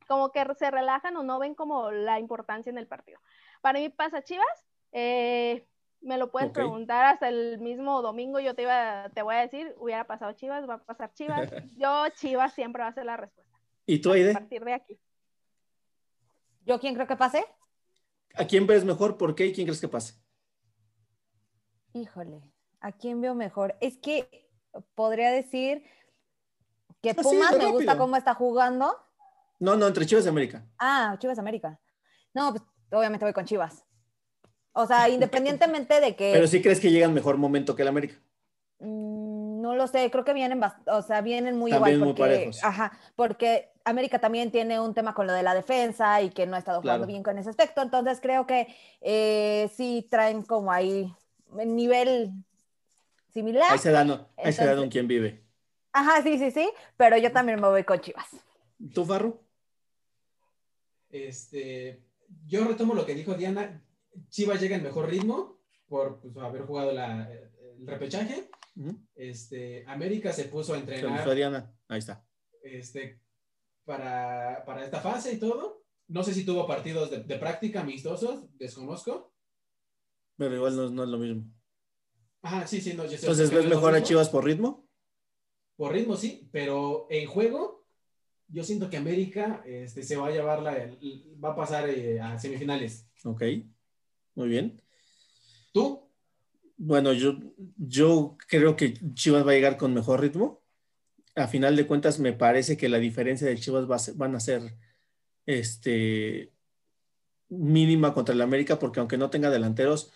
como 0.07 0.31
que 0.33 0.45
se 0.57 0.71
relajan 0.71 1.17
o 1.17 1.23
no 1.23 1.39
ven 1.39 1.55
como 1.55 1.91
la 1.91 2.19
importancia 2.19 2.71
en 2.71 2.79
el 2.79 2.87
partido. 2.87 3.21
Para 3.61 3.79
mí 3.79 3.89
pasa 3.89 4.23
Chivas, 4.23 4.67
eh, 4.93 5.67
me 6.01 6.17
lo 6.17 6.31
puedes 6.31 6.51
preguntar 6.51 7.05
hasta 7.05 7.29
el 7.29 7.59
mismo 7.59 8.01
domingo, 8.03 8.41
yo 8.41 8.55
te 8.55 8.63
iba, 8.63 9.09
te 9.15 9.23
voy 9.23 9.35
a 9.35 9.41
decir, 9.41 9.75
hubiera 9.79 10.05
pasado 10.07 10.33
Chivas, 10.33 10.69
va 10.69 10.75
a 10.75 10.79
pasar 10.85 11.13
Chivas, 11.13 11.51
yo 11.77 12.09
Chivas 12.17 12.55
siempre 12.55 12.83
va 12.83 12.89
a 12.89 12.93
ser 12.95 13.05
la 13.07 13.17
respuesta. 13.19 13.59
¿Y 13.87 14.01
tú, 14.01 14.11
A 14.11 14.15
Aide? 14.15 14.33
partir 14.33 14.65
de 14.65 14.73
aquí. 14.75 14.99
¿Yo 16.65 16.79
quién 16.81 16.95
creo 16.95 17.07
que 17.07 17.17
pase? 17.17 17.45
¿A 18.35 18.47
quién 18.47 18.67
ves 18.67 18.85
mejor? 18.85 19.17
¿Por 19.17 19.35
qué? 19.35 19.47
¿Y 19.47 19.53
quién 19.53 19.67
crees 19.67 19.81
que 19.81 19.89
pase? 19.89 20.15
Híjole, 21.93 22.41
¿a 22.81 22.93
quién 22.93 23.21
veo 23.21 23.35
mejor? 23.35 23.77
Es 23.81 23.97
que 23.99 24.49
podría 24.95 25.31
decir 25.31 25.83
que 27.03 27.11
Así, 27.11 27.23
Pumas 27.23 27.57
me 27.57 27.67
gusta 27.67 27.97
cómo 27.97 28.17
está 28.17 28.35
jugando. 28.35 28.97
No, 29.59 29.77
no, 29.77 29.87
entre 29.87 30.07
Chivas 30.07 30.25
y 30.25 30.29
América. 30.29 30.65
Ah, 30.79 31.17
Chivas 31.19 31.39
América. 31.39 31.81
No, 32.33 32.51
pues 32.53 32.63
obviamente 32.93 33.25
voy 33.25 33.33
con 33.33 33.45
Chivas. 33.45 33.85
O 34.73 34.87
sea, 34.87 35.09
independientemente 35.09 36.01
de 36.01 36.15
que 36.15 36.31
Pero 36.33 36.47
sí 36.47 36.63
crees 36.63 36.79
que 36.81 36.91
llega 36.91 37.07
en 37.07 37.15
mejor 37.15 37.37
momento 37.37 37.75
que 37.75 37.83
el 37.83 37.89
América. 37.89 38.15
mm, 38.79 39.61
no 39.61 39.75
lo 39.75 39.87
sé, 39.89 40.11
creo 40.11 40.25
que 40.25 40.33
vienen, 40.33 40.61
o 40.87 41.03
sea, 41.03 41.21
vienen 41.21 41.59
muy 41.59 41.71
También 41.71 41.97
igual 41.97 42.07
muy 42.07 42.15
porque, 42.15 42.23
parejos. 42.23 42.65
ajá, 42.65 42.99
porque 43.17 43.71
América 43.91 44.19
también 44.19 44.51
tiene 44.51 44.81
un 44.81 44.95
tema 44.95 45.15
con 45.15 45.27
lo 45.27 45.33
de 45.33 45.43
la 45.43 45.55
defensa 45.55 46.21
y 46.23 46.31
que 46.31 46.47
no 46.47 46.57
ha 46.57 46.59
estado 46.59 46.81
jugando 46.81 47.05
Claro. 47.05 47.13
bien 47.13 47.23
con 47.23 47.39
ese 47.39 47.51
aspecto, 47.51 47.83
entonces 47.83 48.21
creo 48.21 48.47
que 48.47 48.67
eh, 49.01 49.71
sí 49.75 50.07
traen 50.11 50.43
como 50.43 50.73
ahí 50.73 51.13
un 51.49 51.77
nivel 51.77 52.31
similar. 53.33 53.71
Ahí 53.73 53.79
se 53.79 53.91
dan, 53.91 54.27
ahí 54.37 54.53
se 54.53 54.65
dan 54.65 54.89
quién 54.89 55.07
vive. 55.09 55.45
Ajá, 55.93 56.23
sí, 56.23 56.39
sí, 56.39 56.51
sí, 56.51 56.71
pero 56.97 57.17
yo 57.19 57.33
también 57.33 57.61
me 57.61 57.69
voy 57.69 57.85
con 57.85 58.01
Chivas. 58.01 58.27
¿Tú, 58.95 59.05
Farro? 59.05 59.43
Este, 61.11 62.03
yo 62.47 62.65
retomo 62.65 62.95
lo 62.95 63.05
que 63.05 63.15
dijo 63.15 63.35
Diana. 63.35 63.83
Chivas 64.29 64.61
llega 64.61 64.77
en 64.77 64.83
mejor 64.85 65.09
ritmo 65.09 65.59
por 65.89 66.21
pues, 66.21 66.37
haber 66.45 66.63
jugado 66.63 66.93
la- 66.93 67.29
el 67.79 67.87
repechaje. 67.87 68.49
Ujú. 68.77 68.97
Este, 69.17 69.85
América 69.89 70.33
se 70.33 70.45
puso 70.45 70.73
a 70.73 70.77
Se 70.77 70.81
entrenar 70.83 71.35
Diana. 71.35 71.73
Ahí 71.89 71.99
está. 71.99 72.25
este, 72.63 73.19
para, 73.91 74.65
para 74.65 74.85
esta 74.85 75.01
fase 75.01 75.33
y 75.33 75.39
todo. 75.41 75.83
No 76.07 76.23
sé 76.23 76.33
si 76.33 76.45
tuvo 76.45 76.65
partidos 76.65 77.11
de, 77.11 77.25
de 77.25 77.37
práctica 77.37 77.81
amistosos, 77.81 78.45
desconozco. 78.57 79.33
Pero 80.37 80.55
igual 80.55 80.77
no, 80.77 80.89
no 80.91 81.03
es 81.03 81.09
lo 81.09 81.19
mismo. 81.19 81.43
Ajá, 82.43 82.67
sí, 82.69 82.81
sí, 82.81 82.95
no, 82.95 83.03
yo 83.05 83.11
sé- 83.11 83.17
Entonces, 83.27 83.51
¿ves 83.51 83.67
mejor 83.67 83.95
a. 83.97 84.03
Chivas 84.03 84.29
por 84.29 84.45
ritmo? 84.45 84.89
Por 85.77 85.93
ritmo, 85.93 86.15
sí, 86.17 86.49
pero 86.53 87.09
en 87.11 87.27
juego, 87.27 87.85
yo 88.47 88.63
siento 88.63 88.89
que 88.89 88.97
América 88.97 89.63
este, 89.67 90.05
se 90.05 90.17
va 90.17 90.29
a 90.29 90.31
llevar 90.31 90.63
la, 90.63 90.73
va 91.43 91.51
a 91.51 91.57
pasar 91.57 91.89
eh, 91.91 92.21
a 92.21 92.39
semifinales. 92.39 93.09
Ok. 93.25 93.43
Muy 94.37 94.49
bien. 94.49 94.81
¿Tú? 95.73 96.09
Bueno, 96.77 97.13
yo, 97.13 97.35
yo 97.77 98.37
creo 98.47 98.77
que 98.77 98.95
Chivas 99.15 99.45
va 99.45 99.51
a 99.51 99.55
llegar 99.55 99.77
con 99.77 99.93
mejor 99.95 100.21
ritmo. 100.21 100.63
A 101.41 101.49
final 101.49 101.75
de 101.75 101.87
cuentas, 101.87 102.19
me 102.19 102.35
parece 102.35 102.77
que 102.77 102.91
la 102.91 102.99
diferencia 102.99 103.47
de 103.47 103.57
Chivas 103.57 103.91
va 103.91 103.97
a 103.97 103.99
ser- 103.99 104.15
van 104.15 104.35
a 104.35 104.41
ser 104.41 104.77
este, 105.47 106.53
mínima 107.49 108.13
contra 108.13 108.35
el 108.35 108.43
América, 108.43 108.79
porque 108.79 109.01
aunque 109.01 109.17
no 109.17 109.31
tenga 109.31 109.49
delanteros, 109.51 110.13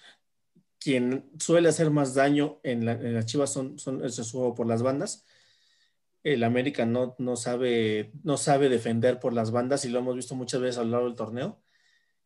quien 0.79 1.31
suele 1.39 1.69
hacer 1.71 1.91
más 1.91 2.15
daño 2.15 2.61
en, 2.63 2.85
la- 2.85 2.93
en 2.93 3.15
las 3.15 3.25
Chivas 3.27 3.51
son, 3.51 3.79
son 3.79 4.05
ese 4.05 4.21
es 4.21 4.29
su 4.29 4.37
juego 4.39 4.55
por 4.55 4.67
las 4.67 4.83
bandas. 4.83 5.25
El 6.23 6.45
América 6.45 6.85
no, 6.85 7.17
no, 7.19 7.37
sabe, 7.37 8.13
no 8.23 8.37
sabe 8.37 8.69
defender 8.69 9.19
por 9.19 9.33
las 9.33 9.51
bandas 9.51 9.85
y 9.87 9.89
lo 9.89 9.99
hemos 10.01 10.17
visto 10.17 10.35
muchas 10.35 10.61
veces 10.61 10.79
a 10.79 10.85
lo 10.85 10.91
largo 10.91 11.07
del 11.07 11.17
torneo. 11.17 11.63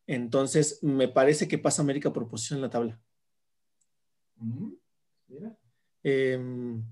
Entonces, 0.09 0.83
me 0.83 1.07
parece 1.07 1.47
que 1.47 1.59
pasa 1.59 1.83
América 1.83 2.13
por 2.13 2.29
posición 2.29 2.59
en 2.59 2.63
la 2.63 2.71
tabla. 2.71 3.01
Mm, 4.37 4.73
Mira. 5.29 5.57
Em, 6.03 6.83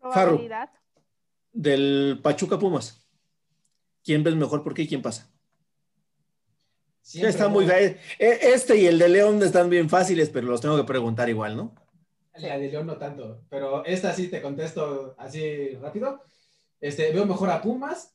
Probabilidad. 0.00 0.70
Del 1.58 2.20
Pachuca 2.22 2.56
Pumas. 2.56 3.04
¿Quién 4.04 4.22
ves 4.22 4.36
mejor? 4.36 4.62
¿Por 4.62 4.74
qué 4.74 4.82
y 4.82 4.88
quién 4.88 5.02
pasa? 5.02 5.28
Siempre 7.02 7.30
Está 7.30 7.48
muy 7.48 7.68
eh, 7.68 7.98
Este 8.18 8.76
y 8.76 8.86
el 8.86 8.98
de 8.98 9.08
León 9.08 9.42
están 9.42 9.68
bien 9.68 9.88
fáciles, 9.88 10.30
pero 10.30 10.46
los 10.46 10.60
tengo 10.60 10.76
que 10.76 10.84
preguntar 10.84 11.28
igual, 11.28 11.56
¿no? 11.56 11.74
La 12.34 12.56
de 12.56 12.68
León 12.70 12.86
no 12.86 12.96
tanto, 12.96 13.42
pero 13.50 13.84
esta 13.84 14.12
sí 14.14 14.28
te 14.28 14.40
contesto 14.40 15.16
así 15.18 15.70
rápido. 15.82 16.22
Este, 16.80 17.10
veo 17.10 17.26
mejor 17.26 17.50
a 17.50 17.60
Pumas. 17.60 18.14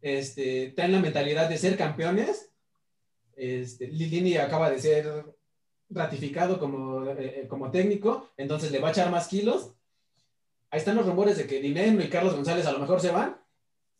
Este, 0.00 0.72
traen 0.74 0.92
la 0.92 1.00
mentalidad 1.00 1.50
de 1.50 1.58
ser 1.58 1.76
campeones. 1.76 2.50
Este, 3.36 3.88
Lilini 3.88 4.38
acaba 4.38 4.70
de 4.70 4.80
ser 4.80 5.36
ratificado 5.90 6.58
como, 6.58 7.04
eh, 7.10 7.42
eh, 7.42 7.46
como 7.46 7.70
técnico, 7.70 8.30
entonces 8.38 8.70
le 8.70 8.78
va 8.78 8.88
a 8.88 8.92
echar 8.92 9.10
más 9.10 9.28
kilos. 9.28 9.74
Ahí 10.70 10.78
están 10.78 10.96
los 10.96 11.06
rumores 11.06 11.36
de 11.36 11.46
que 11.46 11.60
Dineno 11.60 12.02
y 12.02 12.08
Carlos 12.08 12.34
González 12.36 12.66
a 12.66 12.72
lo 12.72 12.78
mejor 12.78 13.00
se 13.00 13.10
van. 13.10 13.36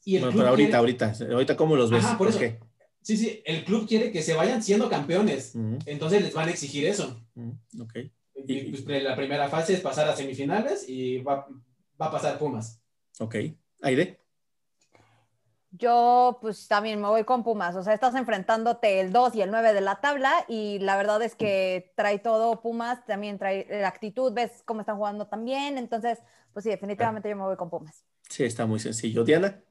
Y 0.05 0.17
el 0.17 0.23
Bueno, 0.23 0.33
club 0.33 0.41
pero 0.43 0.51
ahorita, 0.51 0.69
quiere- 0.69 0.79
ahorita, 0.79 1.33
ahorita, 1.35 1.57
¿cómo 1.57 1.77
los 1.77 1.91
ves? 1.91 2.05
Ajá, 2.05 2.17
por 2.19 2.29
eso. 2.29 2.39
qué? 2.39 2.61
Sí, 3.03 3.17
sí, 3.17 3.43
el 3.45 3.65
club 3.65 3.89
quiere 3.89 4.13
que 4.13 4.23
se 4.23 4.35
vayan 4.35 4.63
siendo 4.63 4.89
campeones. 4.89 5.55
Ujú, 5.55 5.79
Entonces 5.87 6.23
les 6.23 6.33
van 6.35 6.49
a 6.49 6.51
exigir 6.51 6.87
eso. 6.87 7.21
ujú, 7.35 7.83
ok, 7.83 7.93
Y, 8.47 8.53
Y- 8.55 8.83
pues, 8.83 9.03
la 9.03 9.17
primera 9.17 9.49
fase 9.49 9.75
es 9.75 9.81
pasar 9.81 10.09
a 10.09 10.17
semifinales 10.17 10.89
y 10.89 11.19
va, 11.23 11.47
va 12.01 12.07
a 12.07 12.11
pasar 12.11 12.39
Pumas. 12.39 12.81
ok. 13.19 13.35
Aire, 13.83 14.19
Yo 15.73 16.39
pues 16.41 16.67
también 16.67 17.01
me 17.01 17.07
voy 17.09 17.23
con 17.25 17.45
Pumas, 17.45 17.77
o 17.77 17.83
sea, 17.85 17.95
estás 17.95 18.15
enfrentándote 18.17 18.99
el 19.01 19.13
2 19.13 19.35
y 19.37 19.41
el 19.43 19.51
9 19.53 19.73
de 19.73 19.81
la 19.81 20.01
tabla 20.01 20.33
y 20.49 20.81
la 20.81 20.97
verdad 20.97 21.23
es 21.23 21.37
que 21.37 21.93
trae 21.97 22.19
todo 22.19 22.61
Pumas, 22.61 23.05
también 23.07 23.39
trae 23.39 23.67
la 23.71 23.87
actitud, 23.89 24.33
ves 24.33 24.63
cómo 24.65 24.81
están 24.81 24.97
jugando 24.97 25.29
también, 25.29 25.79
entonces 25.79 26.19
pues 26.53 26.65
sí, 26.65 26.71
definitivamente 26.71 27.29
yo 27.29 27.37
me 27.37 27.43
voy 27.43 27.57
con 27.57 27.71
Pumas. 27.71 28.05
sí, 28.29 28.45
está 28.45 28.67
muy 28.67 28.81
sencillo. 28.81 29.25
Diana, 29.25 29.63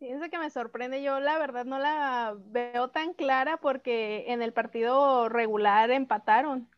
Fíjense 0.00 0.30
que 0.30 0.38
me 0.38 0.48
sorprende, 0.48 1.02
yo 1.02 1.20
la 1.20 1.38
verdad 1.38 1.66
no 1.66 1.78
la 1.78 2.34
veo 2.38 2.88
tan 2.88 3.12
clara 3.12 3.58
porque 3.58 4.24
en 4.28 4.40
el 4.40 4.54
partido 4.54 5.28
regular 5.28 5.90
empataron. 5.90 6.70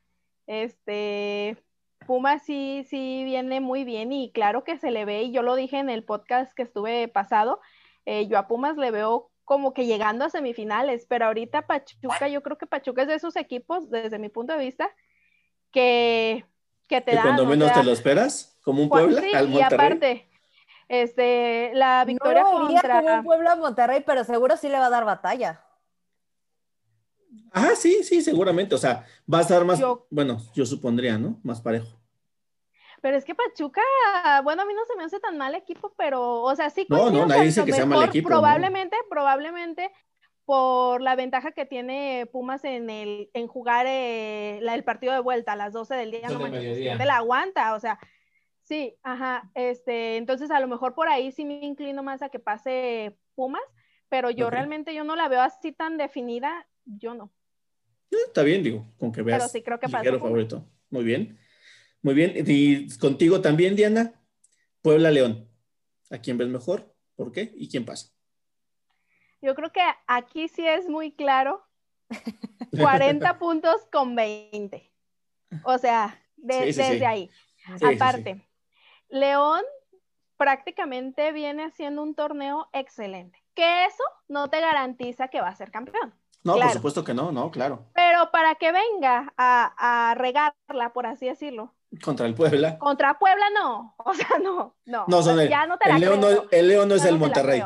Este, 0.48 1.56
Pumas 2.04 2.42
sí, 2.42 2.84
sí 2.88 3.22
viene 3.24 3.60
muy 3.60 3.84
bien 3.84 4.12
y 4.12 4.32
claro 4.32 4.64
que 4.64 4.76
se 4.76 4.90
le 4.90 5.04
ve, 5.04 5.22
y 5.22 5.32
yo 5.32 5.42
lo 5.42 5.54
dije 5.54 5.78
en 5.78 5.88
el 5.88 6.02
podcast 6.02 6.52
que 6.52 6.64
estuve 6.64 7.06
pasado, 7.06 7.60
eh, 8.06 8.26
yo 8.26 8.38
a 8.38 8.48
Pumas 8.48 8.76
le 8.76 8.90
veo 8.90 9.30
como 9.44 9.72
que 9.72 9.86
llegando 9.86 10.24
a 10.24 10.30
semifinales, 10.30 11.06
pero 11.06 11.26
ahorita 11.26 11.68
Pachuca, 11.68 12.26
yo 12.26 12.42
creo 12.42 12.58
que 12.58 12.66
Pachuca 12.66 13.02
es 13.02 13.08
de 13.08 13.14
esos 13.14 13.36
equipos, 13.36 13.88
desde 13.88 14.18
mi 14.18 14.30
punto 14.30 14.52
de 14.52 14.64
vista, 14.64 14.90
que, 15.70 16.44
que 16.92 17.00
te 17.00 17.14
dan. 17.14 17.22
cuando 17.24 17.42
o 17.44 17.46
menos 17.46 17.68
sea, 17.68 17.80
te 17.80 17.84
lo 17.84 17.92
esperas, 17.92 18.58
como 18.62 18.82
un 18.82 18.88
Puebla 18.88 19.20
sí, 19.20 19.32
al 19.34 19.46
y 19.46 19.52
Monterrey. 19.52 19.86
aparte, 19.86 20.28
este, 20.88 21.70
la 21.74 22.04
victoria 22.04 22.42
no 22.42 22.66
contra... 22.66 23.00
como 23.02 23.14
un 23.14 23.24
Puebla 23.24 23.56
Monterrey, 23.56 24.02
pero 24.04 24.24
seguro 24.24 24.56
sí 24.56 24.68
le 24.68 24.78
va 24.78 24.86
a 24.86 24.90
dar 24.90 25.04
batalla. 25.04 25.64
Ajá, 27.50 27.76
sí, 27.76 28.02
sí, 28.02 28.20
seguramente. 28.22 28.74
O 28.74 28.78
sea, 28.78 29.06
va 29.32 29.38
a 29.38 29.42
estar 29.42 29.64
más, 29.64 29.78
Yo- 29.78 30.06
bueno, 30.10 30.38
yo 30.54 30.66
supondría, 30.66 31.18
¿no? 31.18 31.38
Más 31.42 31.60
parejo. 31.60 31.88
Pero 33.00 33.16
es 33.16 33.24
que 33.24 33.34
Pachuca, 33.34 33.82
bueno, 34.44 34.62
a 34.62 34.64
mí 34.64 34.74
no 34.74 34.84
se 34.84 34.96
me 34.96 35.02
hace 35.04 35.18
tan 35.18 35.36
mal 35.36 35.54
equipo, 35.56 35.92
pero, 35.96 36.42
o 36.42 36.54
sea, 36.54 36.70
sí 36.70 36.86
No, 36.88 36.98
coincido 36.98 37.22
no, 37.22 37.26
nadie 37.26 37.40
que 37.40 37.46
dice 37.46 37.72
sea 37.72 37.86
mal 37.86 38.04
equipo, 38.04 38.28
¿no? 38.28 38.36
Probablemente, 38.36 38.96
probablemente 39.10 39.90
por 40.44 41.00
la 41.02 41.14
ventaja 41.16 41.52
que 41.52 41.64
tiene 41.66 42.26
Pumas 42.32 42.64
en 42.64 42.90
el 42.90 43.30
en 43.32 43.46
jugar 43.46 43.86
eh, 43.88 44.58
la- 44.62 44.74
el 44.74 44.84
partido 44.84 45.12
de 45.12 45.20
vuelta 45.20 45.52
a 45.52 45.56
las 45.56 45.72
12 45.72 45.94
del 45.94 46.10
día, 46.10 46.28
no 46.28 46.34
de 46.34 46.38
manches, 46.38 46.60
mediodía. 46.62 46.84
¿quién 46.90 46.98
te 46.98 47.04
la 47.06 47.16
aguanta, 47.16 47.74
o 47.74 47.80
sea, 47.80 47.98
sí, 48.64 48.96
ajá, 49.02 49.50
este, 49.54 50.16
entonces 50.16 50.50
a 50.50 50.60
lo 50.60 50.68
mejor 50.68 50.94
por 50.94 51.08
ahí 51.08 51.30
sí 51.32 51.44
me 51.44 51.64
inclino 51.64 52.02
más 52.02 52.22
a 52.22 52.28
que 52.28 52.38
pase 52.38 53.16
Pumas, 53.34 53.62
pero 54.08 54.30
yo 54.30 54.50
realmente 54.50 54.94
yo 54.94 55.04
no 55.04 55.16
la 55.16 55.28
veo 55.28 55.40
así 55.40 55.72
tan 55.72 55.96
definida, 55.96 56.66
yo 56.84 57.14
no. 57.14 57.32
Eh, 58.10 58.16
Está 58.26 58.42
bien, 58.42 58.62
digo, 58.62 58.92
con 58.98 59.10
que 59.12 59.22
veas. 59.22 59.38
Pero 59.38 59.48
sí 59.48 59.62
creo 59.62 59.78
que 59.80 59.88
pasa 59.88 60.18
favorito. 60.18 60.66
Muy 60.90 61.04
bien. 61.04 61.38
Muy 62.02 62.14
bien. 62.14 62.32
Y 62.46 62.88
contigo 62.98 63.40
también, 63.40 63.74
Diana. 63.74 64.12
Puebla 64.82 65.10
León. 65.10 65.48
¿A 66.10 66.18
quién 66.18 66.36
ves 66.36 66.48
mejor? 66.48 66.94
¿Por 67.16 67.32
qué? 67.32 67.52
¿Y 67.56 67.68
quién 67.70 67.84
pasa? 67.86 68.12
Yo 69.42 69.54
creo 69.54 69.70
que 69.72 69.82
aquí 70.06 70.48
sí 70.48 70.66
es 70.66 70.88
muy 70.88 71.12
claro 71.12 71.62
40 72.80 73.38
puntos 73.38 73.76
con 73.92 74.14
20. 74.14 74.90
O 75.64 75.78
sea, 75.78 76.18
de- 76.36 76.54
Sí, 76.66 76.72
sí, 76.72 76.82
sí. 76.82 76.92
desde 76.92 77.06
ahí. 77.06 77.30
Sí, 77.78 77.84
Aparte, 77.96 78.48
León 79.08 79.62
prácticamente 80.36 81.30
viene 81.32 81.64
haciendo 81.64 82.02
un 82.02 82.14
torneo 82.14 82.68
excelente, 82.72 83.42
que 83.54 83.84
eso 83.84 84.02
no 84.28 84.48
te 84.48 84.60
garantiza 84.60 85.28
que 85.28 85.40
va 85.40 85.48
a 85.48 85.54
ser 85.54 85.70
campeón. 85.70 86.14
No, 86.44 86.54
por 86.58 86.70
supuesto 86.70 87.04
que 87.04 87.14
no, 87.14 87.30
no, 87.30 87.52
claro. 87.52 87.86
Pero 87.94 88.32
para 88.32 88.56
que 88.56 88.72
venga 88.72 89.32
a, 89.36 90.10
a 90.10 90.14
regarla, 90.16 90.92
por 90.92 91.06
así 91.06 91.26
decirlo. 91.26 91.72
Contra 92.02 92.26
el 92.26 92.34
Puebla. 92.34 92.78
Contra 92.78 93.16
Puebla 93.18 93.46
no, 93.50 93.94
o 94.04 94.14
sea, 94.14 94.38
no, 94.42 94.74
no. 94.86 95.04
No, 95.06 95.22
son 95.22 95.38
el, 95.38 95.48
ya 95.48 95.66
no 95.66 95.78
te 95.78 95.88
la 95.88 95.94
el 95.96 96.00
León, 96.00 96.20
creo. 96.20 96.42
no, 96.42 96.48
el 96.50 96.68
León 96.68 96.88
no 96.88 96.94
es 96.96 97.04
el 97.04 97.10
no 97.18 97.18
te 97.18 97.20
la 97.20 97.26
Monterrey. 97.26 97.62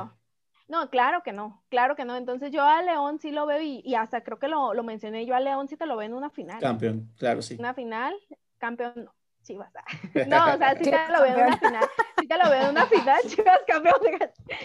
No, 0.68 0.90
claro 0.90 1.22
que 1.22 1.32
no, 1.32 1.62
claro 1.68 1.94
que 1.94 2.04
no. 2.04 2.16
Entonces 2.16 2.50
yo 2.50 2.64
a 2.64 2.82
León 2.82 3.18
sí 3.20 3.30
lo 3.30 3.46
veo 3.46 3.60
y, 3.60 3.82
y 3.84 3.94
hasta 3.94 4.22
creo 4.22 4.38
que 4.38 4.48
lo, 4.48 4.74
lo 4.74 4.82
mencioné, 4.82 5.24
yo 5.24 5.36
a 5.36 5.40
León 5.40 5.68
sí 5.68 5.76
te 5.76 5.86
lo 5.86 5.96
veo 5.96 6.06
en 6.06 6.14
una 6.14 6.30
final. 6.30 6.58
Campeón, 6.60 7.12
claro, 7.18 7.40
sí. 7.42 7.56
Una 7.58 7.72
final, 7.74 8.14
campeón 8.58 8.92
no. 8.96 9.14
Chivas. 9.42 9.70
ah. 9.76 9.84
No, 10.26 10.54
o 10.54 10.58
sea, 10.58 10.74
sí 10.76 10.90
te 10.90 11.08
lo 11.12 11.22
veo 11.22 11.36
en 11.36 11.46
una 11.46 11.56
final. 11.58 11.84
Sí 12.18 12.26
te 12.26 12.36
lo 12.38 12.50
veo 12.50 12.62
en 12.64 12.70
una 12.70 12.86
final, 12.86 13.20
Chivas 13.28 13.60
campeón. 13.64 13.94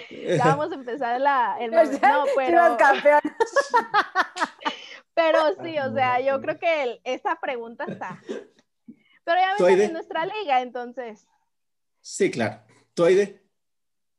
Ya 0.10 0.44
vamos 0.46 0.72
a 0.72 0.76
empezar 0.76 1.22
la, 1.22 1.58
el. 1.60 1.70
No, 1.70 1.78
pero, 2.36 2.48
Chivas 2.48 2.78
campeón. 2.78 3.22
pero 5.14 5.40
sí, 5.64 5.78
o 5.78 5.94
sea, 5.94 6.20
yo 6.20 6.42
creo 6.42 6.58
que 6.58 6.84
el- 6.84 7.02
esa 7.04 7.36
pregunta 7.40 7.86
está. 7.88 8.20
Pero 9.24 9.40
ya 9.40 9.56
¿Tú, 9.58 9.66
ven 9.66 9.74
Aide? 9.74 9.86
en 9.86 9.94
nuestra 9.94 10.26
liga, 10.26 10.62
entonces. 10.62 11.28
Sí, 12.00 12.32
claro. 12.32 12.62
¿Tú, 12.96 13.06
Aide? 13.06 13.41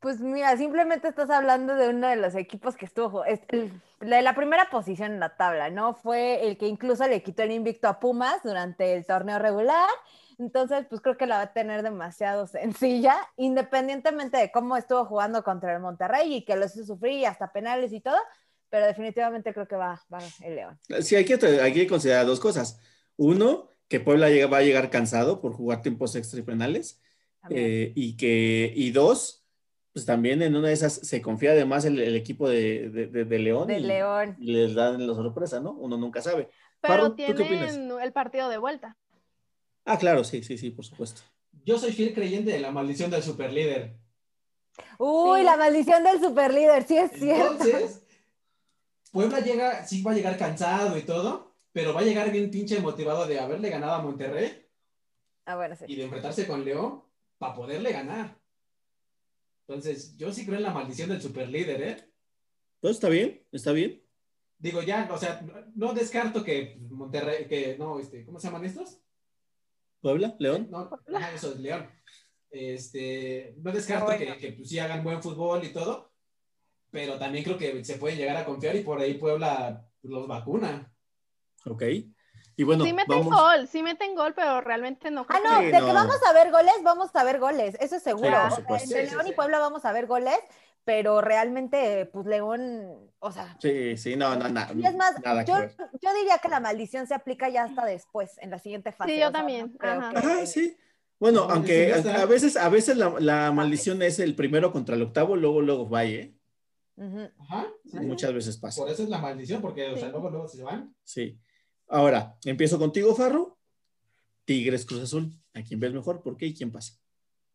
Pues 0.02 0.20
mira, 0.20 0.56
simplemente 0.56 1.06
estás 1.06 1.30
hablando 1.30 1.76
de 1.76 1.88
uno 1.90 2.08
de 2.08 2.16
los 2.16 2.34
equipos 2.34 2.76
que 2.76 2.84
estuvo, 2.86 3.24
es 3.24 3.40
el- 3.50 3.80
la 4.00 4.34
primera 4.34 4.68
posición 4.68 5.12
en 5.12 5.20
la 5.20 5.36
tabla, 5.36 5.70
¿no? 5.70 5.94
Fue 5.94 6.44
el 6.48 6.58
que 6.58 6.66
incluso 6.66 7.06
le 7.06 7.22
quitó 7.22 7.44
el 7.44 7.52
invicto 7.52 7.86
a 7.86 8.00
Pumas 8.00 8.42
durante 8.42 8.94
el 8.94 9.06
torneo 9.06 9.38
regular. 9.38 9.88
Entonces, 10.38 10.86
pues 10.90 11.00
creo 11.00 11.16
que 11.16 11.26
la 11.26 11.36
va 11.36 11.42
a 11.42 11.52
tener 11.52 11.84
demasiado 11.84 12.48
sencilla, 12.48 13.14
independientemente 13.36 14.38
de 14.38 14.50
cómo 14.50 14.76
estuvo 14.76 15.04
jugando 15.04 15.44
contra 15.44 15.72
el 15.72 15.80
Monterrey 15.80 16.34
y 16.34 16.44
que 16.44 16.56
lo 16.56 16.66
hizo 16.66 16.84
sufrir 16.84 17.12
y 17.20 17.24
hasta 17.24 17.52
penales 17.52 17.92
y 17.92 18.00
todo, 18.00 18.18
pero 18.70 18.86
definitivamente 18.86 19.54
creo 19.54 19.68
que 19.68 19.76
va, 19.76 20.02
va 20.12 20.18
el 20.40 20.56
León. 20.56 20.80
Sí, 21.00 21.14
hay 21.14 21.24
que, 21.24 21.34
hay 21.60 21.72
que 21.72 21.86
considerar 21.86 22.26
dos 22.26 22.40
cosas. 22.40 22.80
Uno, 23.16 23.68
que 23.86 24.00
Puebla 24.00 24.30
llega- 24.30 24.48
va 24.48 24.58
a 24.58 24.62
llegar 24.62 24.90
cansado 24.90 25.40
por 25.40 25.52
jugar 25.52 25.80
tiempos 25.80 26.16
extra 26.16 26.40
y 26.40 26.42
penales. 26.42 27.00
Eh, 27.50 27.92
y 27.94 28.16
que, 28.16 28.72
y 28.74 28.90
dos, 28.92 29.41
pues 29.92 30.06
también 30.06 30.40
en 30.42 30.56
una 30.56 30.68
de 30.68 30.74
esas 30.74 30.94
se 30.94 31.20
confía 31.20 31.50
además 31.52 31.84
el, 31.84 32.00
el 32.00 32.16
equipo 32.16 32.48
de, 32.48 32.88
de- 32.90 33.06
de- 33.08 33.24
de 33.24 33.38
León. 33.38 33.66
de 33.68 33.78
y, 33.78 33.82
León. 33.82 34.36
les 34.38 34.74
dan 34.74 35.06
la 35.06 35.14
sorpresa, 35.14 35.60
¿no? 35.60 35.72
Uno 35.72 35.96
nunca 35.96 36.22
sabe. 36.22 36.48
Pero 36.80 36.94
Farro, 36.94 37.08
¿tú 37.10 37.16
qué 37.16 37.32
opinas? 37.32 37.72
tienen 37.74 37.92
el 38.00 38.12
partido 38.12 38.48
de 38.48 38.58
vuelta. 38.58 38.96
Ah, 39.84 39.98
claro, 39.98 40.24
sí, 40.24 40.42
sí, 40.42 40.56
sí, 40.58 40.70
por 40.70 40.84
supuesto. 40.84 41.20
Yo 41.64 41.78
soy 41.78 41.92
fiel 41.92 42.14
creyente 42.14 42.50
de 42.52 42.60
la 42.60 42.70
maldición 42.70 43.10
del 43.10 43.22
superlíder. 43.22 43.96
Uy, 44.98 45.40
Sí. 45.40 45.44
la 45.44 45.56
maldición 45.56 46.02
del 46.02 46.20
superlíder, 46.20 46.84
sí 46.84 46.96
es 46.96 47.10
cierto. 47.12 47.52
Entonces, 47.64 48.02
Puebla 49.12 49.40
llega, 49.40 49.84
sí 49.86 50.02
va 50.02 50.12
a 50.12 50.14
llegar 50.14 50.38
cansado 50.38 50.96
y 50.96 51.02
todo, 51.02 51.52
pero 51.72 51.92
va 51.92 52.00
a 52.00 52.04
llegar 52.04 52.30
bien 52.32 52.50
pinche 52.50 52.80
motivado 52.80 53.26
de 53.26 53.38
haberle 53.38 53.68
ganado 53.68 53.92
a 53.94 54.02
Monterrey 54.02 54.66
Ah, 55.44 55.56
bueno, 55.56 55.76
sí. 55.76 55.84
y 55.88 55.96
de 55.96 56.04
enfrentarse 56.04 56.46
con 56.46 56.64
León 56.64 57.02
para 57.36 57.54
poderle 57.54 57.92
ganar. 57.92 58.38
Entonces, 59.66 60.16
yo 60.16 60.32
sí 60.32 60.44
creo 60.44 60.56
en 60.56 60.64
la 60.64 60.74
maldición 60.74 61.08
del 61.08 61.22
superlíder, 61.22 61.82
¿eh? 61.82 61.96
Pues 62.80 62.96
está 62.96 63.08
bien, 63.08 63.46
está 63.52 63.72
bien. 63.72 64.02
Digo, 64.58 64.82
ya, 64.82 65.08
o 65.12 65.18
sea, 65.18 65.40
no, 65.42 65.54
no 65.74 65.94
descarto 65.94 66.44
que 66.44 66.78
Monterrey, 66.90 67.46
que 67.46 67.76
no, 67.78 67.98
este, 67.98 68.24
¿cómo 68.24 68.38
se 68.38 68.48
llaman 68.48 68.64
estos? 68.64 69.00
Puebla, 70.00 70.34
León. 70.38 70.68
No, 70.70 70.90
ajá, 71.14 71.32
eso 71.32 71.52
es 71.52 71.60
León. 71.60 71.88
Este, 72.50 73.54
no 73.58 73.72
descarto 73.72 74.16
que, 74.16 74.36
que, 74.36 74.52
pues, 74.52 74.68
sí 74.68 74.78
hagan 74.78 75.04
buen 75.04 75.22
fútbol 75.22 75.64
y 75.64 75.72
todo, 75.72 76.12
pero 76.90 77.18
también 77.18 77.44
creo 77.44 77.56
que 77.56 77.84
se 77.84 77.96
pueden 77.96 78.18
llegar 78.18 78.36
a 78.36 78.44
confiar 78.44 78.76
y 78.76 78.82
por 78.82 79.00
ahí 79.00 79.14
Puebla 79.14 79.88
los 80.02 80.26
vacuna. 80.26 80.92
Ok. 81.64 81.82
Y 82.56 82.64
bueno, 82.64 82.84
sí 82.84 82.92
meten 82.92 83.18
vamos. 83.20 83.34
gol, 83.34 83.68
sí 83.68 83.82
meten 83.82 84.14
gol, 84.14 84.34
pero 84.34 84.60
realmente 84.60 85.10
no. 85.10 85.24
Ah, 85.28 85.38
no, 85.42 85.58
Sí, 85.60 85.66
de 85.66 85.78
no. 85.80 85.86
que 85.86 85.92
vamos 85.92 86.16
a 86.28 86.32
ver 86.32 86.50
goles, 86.50 86.74
vamos 86.82 87.10
a 87.14 87.24
ver 87.24 87.38
goles, 87.40 87.76
eso 87.80 87.96
es 87.96 88.02
seguro. 88.02 88.30
Sí, 88.56 88.62
O 88.68 88.78
sea, 88.78 88.78
sí, 88.78 88.94
León 88.94 89.26
y 89.26 89.30
sí. 89.30 89.34
Puebla 89.34 89.58
vamos 89.58 89.84
a 89.84 89.92
ver 89.92 90.06
goles, 90.06 90.36
pero 90.84 91.20
realmente, 91.20 92.06
pues 92.12 92.26
León, 92.26 93.10
o 93.20 93.32
sea, 93.32 93.56
Sí, 93.60 93.96
sí, 93.96 94.16
no, 94.16 94.34
no, 94.36 94.48
no. 94.48 94.60
y 94.76 94.84
es 94.86 94.94
más, 94.96 95.14
nada 95.22 95.44
yo, 95.44 95.54
yo 96.00 96.14
diría 96.14 96.38
que 96.38 96.48
la 96.48 96.60
maldición 96.60 97.06
se 97.06 97.14
aplica 97.14 97.48
ya 97.48 97.64
hasta 97.64 97.84
después, 97.86 98.36
en 98.38 98.50
la 98.50 98.58
siguiente 98.58 98.92
fase. 98.92 99.12
Sí, 99.12 99.20
yo 99.20 99.28
o 99.28 99.30
sea, 99.30 99.38
también, 99.40 99.76
ajá. 99.80 100.10
que- 100.10 100.18
Ajá, 100.18 100.46
sí. 100.46 100.76
Bueno, 101.18 101.46
No, 101.46 101.54
aunque 101.54 101.94
a 101.94 102.26
veces, 102.26 102.56
a 102.56 102.68
veces 102.68 102.96
la, 102.96 103.14
la 103.20 103.52
maldición 103.52 104.02
es 104.02 104.18
el 104.18 104.34
primero 104.34 104.72
contra 104.72 104.96
el 104.96 105.02
octavo, 105.02 105.36
luego, 105.36 105.62
luego 105.62 105.88
va, 105.88 106.04
¿eh? 106.04 106.34
Ajá. 107.38 107.66
Sí, 107.84 107.98
Muchas 108.00 108.34
veces 108.34 108.56
pasa. 108.58 108.82
Por 108.82 108.90
eso 108.90 109.04
es 109.04 109.08
la 109.08 109.18
maldición, 109.18 109.62
porque 109.62 109.88
o 109.88 109.96
sea, 109.96 110.08
luego, 110.08 110.30
luego 110.30 110.48
se 110.48 110.62
van. 110.64 110.94
Sí. 111.04 111.38
Ahora, 111.92 112.38
empiezo 112.46 112.78
contigo, 112.78 113.14
Farro. 113.14 113.58
Tigres 114.46 114.86
Cruz 114.86 115.02
Azul. 115.02 115.30
¿A 115.52 115.62
quién 115.62 115.78
ves 115.78 115.92
mejor? 115.92 116.22
¿Por 116.22 116.38
qué? 116.38 116.46
¿Y 116.46 116.54
quién 116.54 116.72
pasa? 116.72 116.98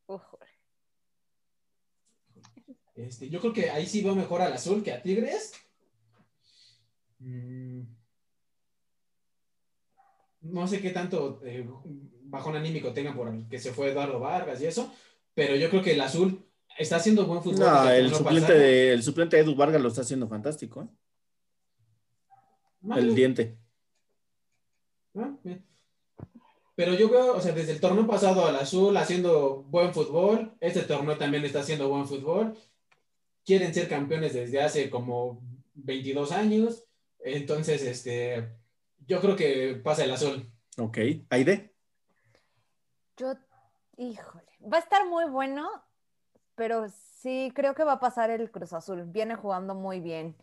Ujú. 0.05 0.37
Este, 2.93 3.29
yo 3.29 3.39
creo 3.39 3.51
que 3.51 3.71
ahí 3.71 3.87
sí 3.87 4.03
veo 4.03 4.13
mejor 4.13 4.43
al 4.43 4.53
azul 4.53 4.83
que 4.83 4.91
a 4.91 5.01
Tigres. 5.01 5.53
Mm. 7.17 7.81
No 10.41 10.67
sé 10.67 10.81
qué 10.81 10.91
tanto 10.91 11.41
eh, 11.43 11.67
bajón 12.21 12.55
anímico 12.55 12.93
tengan 12.93 13.15
por 13.15 13.33
el 13.33 13.47
que 13.47 13.59
se 13.59 13.73
fue 13.73 13.89
Eduardo 13.89 14.19
Vargas 14.19 14.61
y 14.61 14.67
eso, 14.67 14.93
pero 15.33 15.55
yo 15.55 15.69
creo 15.71 15.81
que 15.81 15.93
el 15.93 16.01
azul 16.01 16.47
está 16.77 16.97
haciendo 16.97 17.25
buen 17.25 17.41
fútbol. 17.41 17.59
No, 17.59 17.89
el 17.89 18.13
suplente, 18.13 18.53
de, 18.53 18.93
el 18.93 19.01
suplente 19.01 19.35
de 19.35 19.41
Edu 19.41 19.55
Vargas 19.55 19.81
lo 19.81 19.87
está 19.87 20.01
haciendo 20.01 20.27
fantástico, 20.27 20.83
¿eh? 20.83 20.87
El 22.95 23.15
diente. 23.15 23.57
Ah, 25.17 25.35
bien. 25.43 25.65
Pero 26.75 26.93
yo 26.93 27.09
veo, 27.09 27.35
o 27.35 27.41
sea, 27.41 27.53
desde 27.53 27.71
el 27.71 27.81
torneo 27.81 28.05
pasado 28.05 28.45
al 28.45 28.55
azul 28.55 28.95
haciendo 28.97 29.63
buen 29.63 29.93
fútbol, 29.93 30.55
este 30.59 30.83
torneo 30.83 31.17
también 31.17 31.43
está 31.43 31.61
haciendo 31.61 31.89
buen 31.89 32.07
fútbol. 32.07 32.55
Quieren 33.43 33.73
ser 33.73 33.89
campeones 33.89 34.33
desde 34.33 34.61
hace 34.61 34.89
como 34.89 35.41
22 35.73 36.31
años. 36.31 36.83
Entonces, 37.19 37.81
este, 37.81 38.49
yo 39.07 39.19
creo 39.21 39.35
que 39.35 39.81
pasa 39.83 40.03
el 40.03 40.11
azul. 40.11 40.51
Ok. 40.77 40.99
Aide. 41.29 41.73
Yo, 43.17 43.33
híjole, 43.97 44.51
va 44.61 44.77
a 44.77 44.81
estar 44.81 45.07
muy 45.07 45.25
bueno, 45.25 45.67
pero 46.53 46.87
sí 46.89 47.51
creo 47.55 47.73
que 47.73 47.83
va 47.83 47.93
a 47.93 47.99
pasar 47.99 48.29
el 48.29 48.51
Cruz 48.51 48.73
Azul. 48.73 49.03
Viene 49.05 49.35
jugando 49.35 49.73
muy 49.73 49.99
bien. 49.99 50.35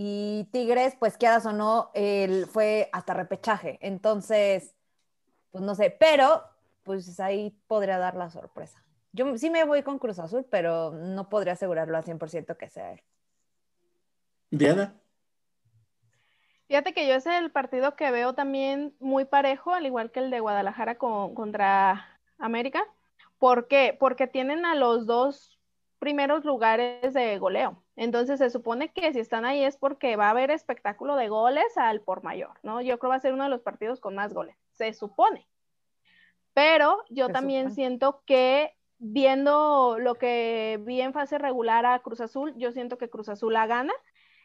Y 0.00 0.48
Tigres, 0.52 0.94
pues 0.96 1.16
quieras 1.18 1.44
o 1.44 1.52
no, 1.52 1.90
él 1.92 2.46
fue 2.46 2.88
hasta 2.92 3.14
repechaje. 3.14 3.80
Entonces, 3.82 4.76
pues 5.50 5.64
no 5.64 5.74
sé, 5.74 5.90
pero 5.90 6.44
pues 6.84 7.18
ahí 7.18 7.50
podría 7.66 7.98
dar 7.98 8.14
la 8.14 8.30
sorpresa. 8.30 8.80
Yo 9.10 9.36
sí 9.36 9.50
me 9.50 9.64
voy 9.64 9.82
con 9.82 9.98
Cruz 9.98 10.20
Azul, 10.20 10.46
pero 10.48 10.92
no 10.92 11.28
podría 11.28 11.54
asegurarlo 11.54 11.96
al 11.96 12.04
100% 12.04 12.56
que 12.56 12.68
sea 12.68 12.92
él. 12.92 13.02
Diana. 14.50 14.94
Fíjate 16.68 16.94
que 16.94 17.08
yo 17.08 17.14
ese 17.14 17.30
es 17.34 17.42
el 17.42 17.50
partido 17.50 17.96
que 17.96 18.12
veo 18.12 18.34
también 18.34 18.94
muy 19.00 19.24
parejo, 19.24 19.74
al 19.74 19.84
igual 19.84 20.12
que 20.12 20.20
el 20.20 20.30
de 20.30 20.38
Guadalajara 20.38 20.96
con- 20.96 21.34
contra 21.34 22.20
América. 22.38 22.84
¿Por 23.38 23.66
qué? 23.66 23.96
Porque 23.98 24.28
tienen 24.28 24.64
a 24.64 24.76
los 24.76 25.06
dos 25.06 25.58
primeros 25.98 26.44
lugares 26.44 27.12
de 27.14 27.36
goleo. 27.38 27.82
Entonces 27.98 28.38
se 28.38 28.48
supone 28.48 28.92
que 28.92 29.12
si 29.12 29.18
están 29.18 29.44
ahí 29.44 29.64
es 29.64 29.76
porque 29.76 30.14
va 30.14 30.28
a 30.28 30.30
haber 30.30 30.52
espectáculo 30.52 31.16
de 31.16 31.28
goles 31.28 31.76
al 31.76 32.00
por 32.00 32.22
mayor, 32.22 32.52
¿no? 32.62 32.80
Yo 32.80 32.98
creo 32.98 32.98
que 33.00 33.06
va 33.08 33.14
a 33.16 33.20
ser 33.20 33.32
uno 33.32 33.42
de 33.42 33.50
los 33.50 33.60
partidos 33.60 33.98
con 33.98 34.14
más 34.14 34.32
goles, 34.32 34.56
se 34.70 34.92
supone. 34.94 35.48
Pero 36.54 37.02
yo 37.10 37.26
Se 37.26 37.32
también 37.32 37.64
supone. 37.64 37.74
siento 37.74 38.22
que 38.24 38.72
viendo 38.98 39.98
lo 39.98 40.14
que 40.14 40.80
vi 40.84 41.00
en 41.00 41.12
fase 41.12 41.38
regular 41.38 41.86
a 41.86 41.98
Cruz 41.98 42.20
Azul, 42.20 42.54
yo 42.56 42.70
siento 42.70 42.98
que 42.98 43.10
Cruz 43.10 43.28
Azul 43.28 43.52
la 43.52 43.66
gana. 43.66 43.92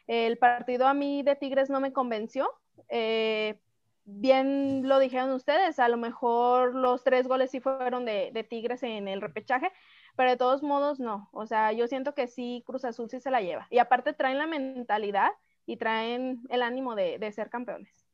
El 0.08 0.36
partido 0.36 0.88
a 0.88 0.94
mí 0.94 1.22
de 1.22 1.36
Tigres 1.36 1.70
no 1.70 1.80
me 1.80 1.92
convenció. 1.92 2.50
Eh, 2.88 3.60
bien 4.06 4.86
lo 4.88 4.98
dijeron 4.98 5.30
ustedes, 5.32 5.78
a 5.78 5.88
lo 5.88 5.96
mejor 5.96 6.74
los 6.74 7.02
tres 7.04 7.26
goles 7.26 7.50
sí 7.50 7.60
fueron 7.60 8.04
de, 8.04 8.30
de 8.32 8.44
Tigres 8.44 8.82
en 8.82 9.08
el 9.08 9.20
repechaje, 9.20 9.70
pero 10.16 10.30
de 10.30 10.36
todos 10.36 10.62
modos 10.62 11.00
no. 11.00 11.28
O 11.32 11.46
sea, 11.46 11.72
yo 11.72 11.86
siento 11.88 12.14
que 12.14 12.26
sí, 12.26 12.62
Cruz 12.66 12.84
Azul 12.84 13.08
sí 13.10 13.20
se 13.20 13.30
la 13.30 13.40
lleva. 13.40 13.66
Y 13.70 13.78
aparte 13.78 14.12
traen 14.12 14.38
la 14.38 14.46
mentalidad 14.46 15.30
y 15.66 15.76
traen 15.78 16.42
el 16.50 16.62
ánimo 16.62 16.94
de, 16.94 17.18
de 17.18 17.32
ser 17.32 17.48
campeones. 17.50 18.04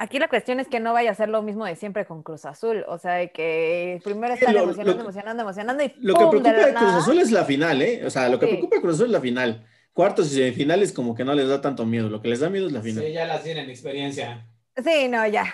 Aquí 0.00 0.20
la 0.20 0.28
cuestión 0.28 0.60
es 0.60 0.68
que 0.68 0.78
no 0.78 0.92
vaya 0.92 1.10
a 1.10 1.14
ser 1.14 1.28
lo 1.28 1.42
mismo 1.42 1.64
de 1.64 1.74
siempre 1.74 2.06
con 2.06 2.22
Cruz 2.22 2.44
Azul. 2.44 2.84
O 2.86 2.98
sea, 2.98 3.14
de 3.14 3.32
que 3.32 4.00
primero 4.04 4.32
están 4.34 4.54
lo- 4.54 4.60
emocionando, 4.62 4.94
lo- 4.94 5.00
emocionando, 5.02 5.42
emocionando 5.42 5.82
y 5.84 5.92
Lo 5.98 6.14
que 6.14 6.26
preocupa 6.26 6.52
de 6.52 6.72
Cruz. 6.74 6.92
Azul 6.92 7.18
es 7.18 7.32
la 7.32 7.44
final, 7.44 7.82
¿eh? 7.82 8.06
O 8.06 8.10
sea, 8.10 8.28
lo 8.28 8.38
que 8.38 8.46
Sí. 8.46 8.52
preocupa 8.52 8.76
de 8.76 8.82
Cruz 8.82 8.94
Azul 8.94 9.06
es 9.06 9.12
la 9.12 9.20
final. 9.20 9.66
Cuartos 9.98 10.30
y 10.30 10.36
semifinales 10.36 10.92
como 10.92 11.12
que 11.16 11.24
no 11.24 11.34
les 11.34 11.48
da 11.48 11.60
tanto 11.60 11.84
miedo. 11.84 12.08
Lo 12.08 12.22
que 12.22 12.28
les 12.28 12.38
da 12.38 12.48
miedo 12.48 12.68
es 12.68 12.72
la 12.72 12.80
final. 12.82 13.02
Sí, 13.02 13.12
ya 13.12 13.26
las 13.26 13.42
tienen 13.42 13.68
experiencia. 13.68 14.46
Sí, 14.76 15.08
no, 15.08 15.26
ya. 15.26 15.44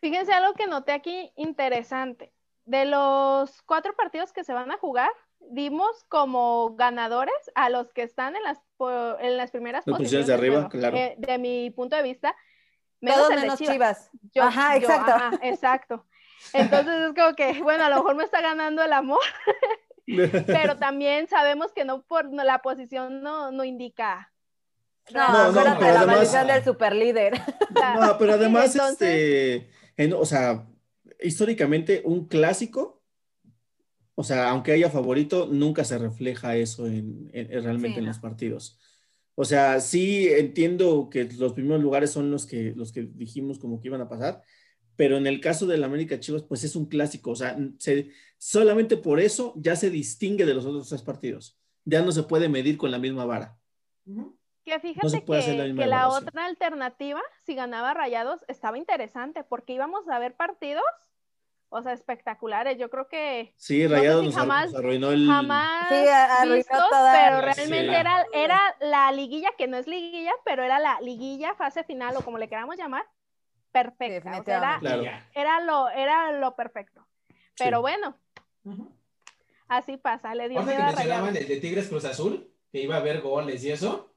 Fíjense 0.00 0.32
algo 0.32 0.54
que 0.54 0.66
noté 0.66 0.90
aquí 0.90 1.30
interesante. 1.36 2.32
De 2.64 2.84
los 2.84 3.62
cuatro 3.62 3.94
partidos 3.94 4.32
que 4.32 4.42
se 4.42 4.52
van 4.54 4.72
a 4.72 4.76
jugar, 4.76 5.12
dimos 5.38 6.02
como 6.08 6.74
ganadores 6.74 7.32
a 7.54 7.70
los 7.70 7.92
que 7.92 8.02
están 8.02 8.34
en 8.34 8.42
las 8.42 8.58
en 9.20 9.36
las 9.36 9.52
primeras 9.52 9.86
Las 9.86 9.98
posiciones 9.98 10.26
de 10.26 10.34
arriba, 10.34 10.68
claro. 10.68 10.96
eh, 10.96 11.14
de 11.16 11.38
mi 11.38 11.70
punto 11.70 11.94
de 11.94 12.02
vista, 12.02 12.34
menos 13.00 13.18
Todos 13.28 13.40
menos 13.40 13.56
Chivas. 13.56 13.72
Chivas. 13.72 14.10
Yo- 14.34 14.42
Ajá, 14.42 14.78
yo- 14.78 14.88
exacto. 14.88 15.12
ajá, 15.12 15.30
exacto. 15.42 16.06
Entonces 16.54 16.94
es 17.08 17.14
como 17.14 17.36
que, 17.36 17.62
bueno, 17.62 17.84
a 17.84 17.88
lo 17.88 17.96
mejor 17.98 18.16
me 18.16 18.24
está 18.24 18.40
ganando 18.40 18.82
el 18.82 18.92
amor, 18.92 19.20
pero 20.46 20.76
también 20.76 21.26
sabemos 21.28 21.72
que 21.72 21.84
no 21.84 22.02
por 22.02 22.30
no, 22.32 22.44
la 22.44 22.60
posición 22.62 23.22
no, 23.22 23.50
no 23.52 23.64
indica. 23.64 24.32
No, 25.12 25.26
No, 25.26 25.32
no, 25.32 25.38
acuérdate 25.50 25.78
pero 25.80 25.92
la 25.94 26.00
además- 26.00 26.46
del 26.46 26.64
superlíder. 26.64 27.40
No, 28.00 28.16
pero 28.18 28.34
además, 28.34 28.72
Entonces- 28.74 29.08
este, 29.08 29.70
en- 29.96 30.12
o 30.12 30.24
sea, 30.24 30.66
históricamente 31.20 32.02
un 32.04 32.26
clásico, 32.28 33.02
o 34.14 34.22
sea, 34.24 34.50
aunque 34.50 34.72
haya 34.72 34.90
favorito, 34.90 35.48
nunca 35.50 35.84
se 35.84 35.98
refleja 35.98 36.56
eso 36.56 36.86
en, 36.86 37.30
en- 37.32 37.52
en- 37.52 37.62
realmente 37.64 37.94
Sí, 37.94 37.98
en 37.98 38.04
no. 38.04 38.10
los 38.10 38.18
partidos. 38.18 38.78
O 39.34 39.44
sea, 39.44 39.80
sí 39.80 40.28
entiendo 40.28 41.08
que 41.10 41.24
los 41.38 41.54
primeros 41.54 41.80
lugares 41.82 42.10
son 42.10 42.30
los 42.30 42.46
que, 42.46 42.74
los 42.76 42.92
que 42.92 43.02
dijimos 43.14 43.58
como 43.58 43.80
que 43.80 43.88
iban 43.88 44.02
a 44.02 44.08
pasar, 44.08 44.42
pero 44.96 45.16
en 45.16 45.26
el 45.26 45.40
caso 45.40 45.66
del 45.66 45.82
América 45.82 46.20
Chivas, 46.20 46.42
pues 46.42 46.62
es 46.64 46.76
un 46.76 46.86
clásico, 46.86 47.30
o 47.30 47.36
sea, 47.36 47.56
se- 47.78 48.10
solamente 48.42 48.96
por 48.96 49.20
eso 49.20 49.52
ya 49.56 49.76
se 49.76 49.90
distingue 49.90 50.46
de 50.46 50.54
los 50.54 50.64
otros 50.64 50.88
tres 50.88 51.02
partidos. 51.02 51.58
Ya 51.84 52.00
no 52.00 52.10
se 52.10 52.22
puede 52.22 52.48
medir 52.48 52.78
con 52.78 52.90
la 52.90 52.98
misma 52.98 53.26
vara. 53.26 53.58
Que 54.64 54.80
fíjate 54.80 55.08
se 55.10 55.20
puede 55.20 55.40
hacer 55.42 55.56
la 55.56 55.64
que, 55.64 55.68
misma 55.68 55.82
que 55.82 55.88
la 55.90 56.08
otra 56.08 56.46
alternativa, 56.46 57.20
si 57.44 57.54
ganaba 57.54 57.92
Rayados, 57.92 58.40
estaba 58.48 58.78
interesante 58.78 59.44
porque 59.44 59.74
íbamos 59.74 60.08
a 60.08 60.18
ver 60.18 60.34
partidos, 60.36 60.82
o 61.68 61.82
sea, 61.82 61.92
espectaculares. 61.92 62.78
Yo 62.78 62.88
creo 62.88 63.08
que 63.08 63.52
Sí, 63.58 63.86
Rayados 63.86 64.24
si 64.26 64.32
jamás- 64.32 64.70
nos 64.72 64.80
arruinó 64.80 65.10
el... 65.10 65.26
jamás 65.26 65.88
Sí, 65.90 65.94
arruinó 66.08 66.54
vistos, 66.56 66.78
toda- 66.90 67.12
pero 67.12 67.36
Sí. 67.36 67.44
realmente 67.68 68.00
era, 68.00 68.26
era 68.32 68.60
la 68.80 69.12
liguilla, 69.12 69.50
que 69.58 69.66
no 69.68 69.76
es 69.76 69.86
liguilla, 69.86 70.32
pero 70.46 70.62
era 70.62 70.78
la 70.78 70.98
liguilla, 71.02 71.54
fase 71.56 71.84
final 71.84 72.16
o 72.16 72.22
como 72.22 72.38
le 72.38 72.48
queramos 72.48 72.76
llamar, 72.78 73.04
perfecta. 73.70 74.40
O 74.40 74.44
sea, 74.44 74.56
era. 74.56 74.78
Claro. 74.80 75.02
Era 75.34 75.60
lo, 75.60 75.90
era 75.90 76.32
lo 76.32 76.56
perfecto. 76.56 77.06
Pero 77.58 77.78
Sí. 77.78 77.80
bueno, 77.82 78.16
Así 79.68 79.96
pasa, 79.96 80.34
le 80.34 80.48
dio 80.48 80.58
que 80.60 80.76
mencionaban 80.76 81.36
el 81.36 81.46
de 81.48 81.56
Tigres 81.58 81.88
Cruz 81.88 82.04
Azul, 82.04 82.52
que 82.72 82.82
iba 82.82 82.96
a 82.96 82.98
haber 82.98 83.20
goles 83.20 83.62
y 83.64 83.70
eso. 83.70 84.12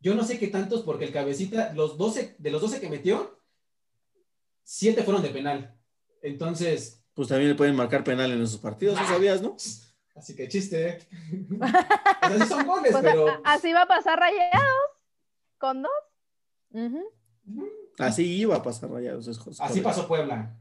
Yo 0.00 0.14
no 0.14 0.24
sé 0.24 0.38
qué 0.38 0.48
tantos, 0.48 0.82
porque 0.82 1.04
el 1.04 1.12
cabecita, 1.12 1.72
los 1.74 1.96
12, 1.96 2.34
de 2.38 2.50
los 2.50 2.60
12 2.60 2.80
que 2.80 2.88
metió, 2.90 3.38
7 4.64 5.02
fueron 5.04 5.22
de 5.22 5.28
penal. 5.30 5.76
Entonces, 6.22 7.04
Pues 7.14 7.28
también 7.28 7.50
le 7.50 7.54
pueden 7.56 7.76
marcar 7.76 8.02
penal 8.02 8.32
en 8.32 8.42
esos 8.42 8.58
partidos, 8.60 8.98
¿sí 8.98 9.04
sabías, 9.04 9.40
no? 9.42 9.56
así 10.16 10.34
que 10.36 10.48
chiste. 10.48 10.98
o 11.60 12.28
sea, 12.28 12.38
sí 12.40 12.46
son 12.46 12.66
goles, 12.66 12.90
Pues, 12.92 13.04
pero. 13.04 13.28
a- 13.28 13.40
así 13.44 13.72
va 13.72 13.82
a 13.82 13.86
pasar 13.88 14.18
Rayados 14.18 14.90
con 15.58 15.82
dos. 15.82 15.92
Así 17.98 18.24
iba 18.38 18.56
a 18.56 18.62
pasar 18.62 18.90
Rayados. 18.90 19.28
es- 19.28 19.60
Así 19.60 19.80
pasó 19.80 20.08
Puebla. 20.08 20.56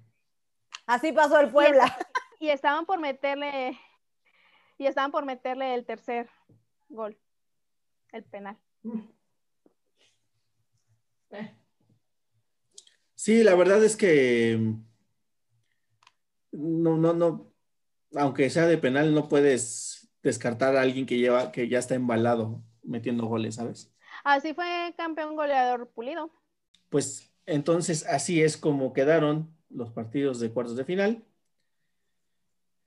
Así 0.91 1.13
pasó 1.13 1.39
el 1.39 1.49
Puebla. 1.49 1.85
y 2.41 2.49
estaban 2.49 2.85
por 2.85 2.99
meterle 2.99 3.79
y 4.77 4.87
estaban 4.87 5.09
por 5.09 5.23
meterle 5.23 5.73
el 5.73 5.85
tercer 5.85 6.29
gol, 6.89 7.17
el 8.11 8.25
penal. 8.25 8.57
Sí, 13.15 13.41
la 13.41 13.55
verdad 13.55 13.81
es 13.85 13.95
que 13.95 14.59
no, 16.51 16.97
no, 16.97 17.13
no, 17.13 17.53
aunque 18.15 18.49
sea 18.49 18.67
de 18.67 18.77
penal, 18.77 19.13
no 19.13 19.29
puedes 19.29 20.11
descartar 20.21 20.75
a 20.75 20.81
alguien 20.81 21.05
que 21.05 21.19
lleva, 21.19 21.53
que 21.53 21.69
ya 21.69 21.79
está 21.79 21.95
embalado 21.95 22.61
metiendo 22.83 23.27
goles, 23.27 23.55
¿sabes? 23.55 23.93
Así 24.25 24.53
fue 24.53 24.93
campeón 24.97 25.37
goleador 25.37 25.89
Pulido. 25.91 26.33
Pues 26.89 27.31
entonces 27.45 28.05
así 28.07 28.41
es 28.41 28.57
como 28.57 28.91
quedaron 28.91 29.60
los 29.73 29.91
partidos 29.91 30.39
de 30.39 30.51
cuartos 30.51 30.75
de 30.75 30.85
final. 30.85 31.23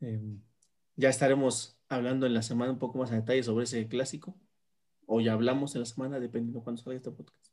Eh, 0.00 0.38
ya 0.96 1.08
estaremos 1.08 1.78
hablando 1.88 2.26
en 2.26 2.34
la 2.34 2.42
semana 2.42 2.72
un 2.72 2.78
poco 2.78 2.98
más 2.98 3.10
a 3.12 3.16
detalle 3.16 3.42
sobre 3.42 3.64
ese 3.64 3.86
clásico, 3.88 4.36
o 5.06 5.20
ya 5.20 5.32
hablamos 5.32 5.74
en 5.74 5.80
la 5.80 5.86
semana, 5.86 6.20
dependiendo 6.20 6.62
cuándo 6.62 6.82
salga 6.82 6.96
este 6.96 7.10
podcast. 7.10 7.52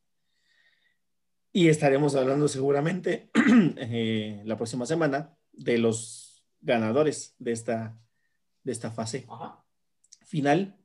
Y 1.53 1.67
estaremos 1.67 2.15
hablando 2.15 2.47
seguramente 2.47 3.29
eh, 3.77 4.41
la 4.45 4.55
próxima 4.55 4.85
semana 4.85 5.35
de 5.51 5.77
los 5.77 6.45
ganadores 6.61 7.35
de 7.39 7.51
esta, 7.51 7.99
de 8.63 8.71
esta 8.71 8.91
fase 8.91 9.25
Ajá. 9.27 9.65
final. 10.25 10.77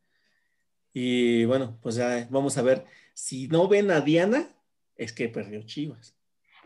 Y 0.92 1.44
bueno, 1.44 1.78
pues 1.82 1.94
ya 1.94 2.26
vamos 2.30 2.58
a 2.58 2.62
ver. 2.62 2.84
Si 3.14 3.46
no 3.48 3.68
ven 3.68 3.90
a 3.90 4.00
Diana, 4.00 4.48
es 4.96 5.12
que 5.12 5.28
perdió 5.28 5.62
Chivas. 5.62 6.15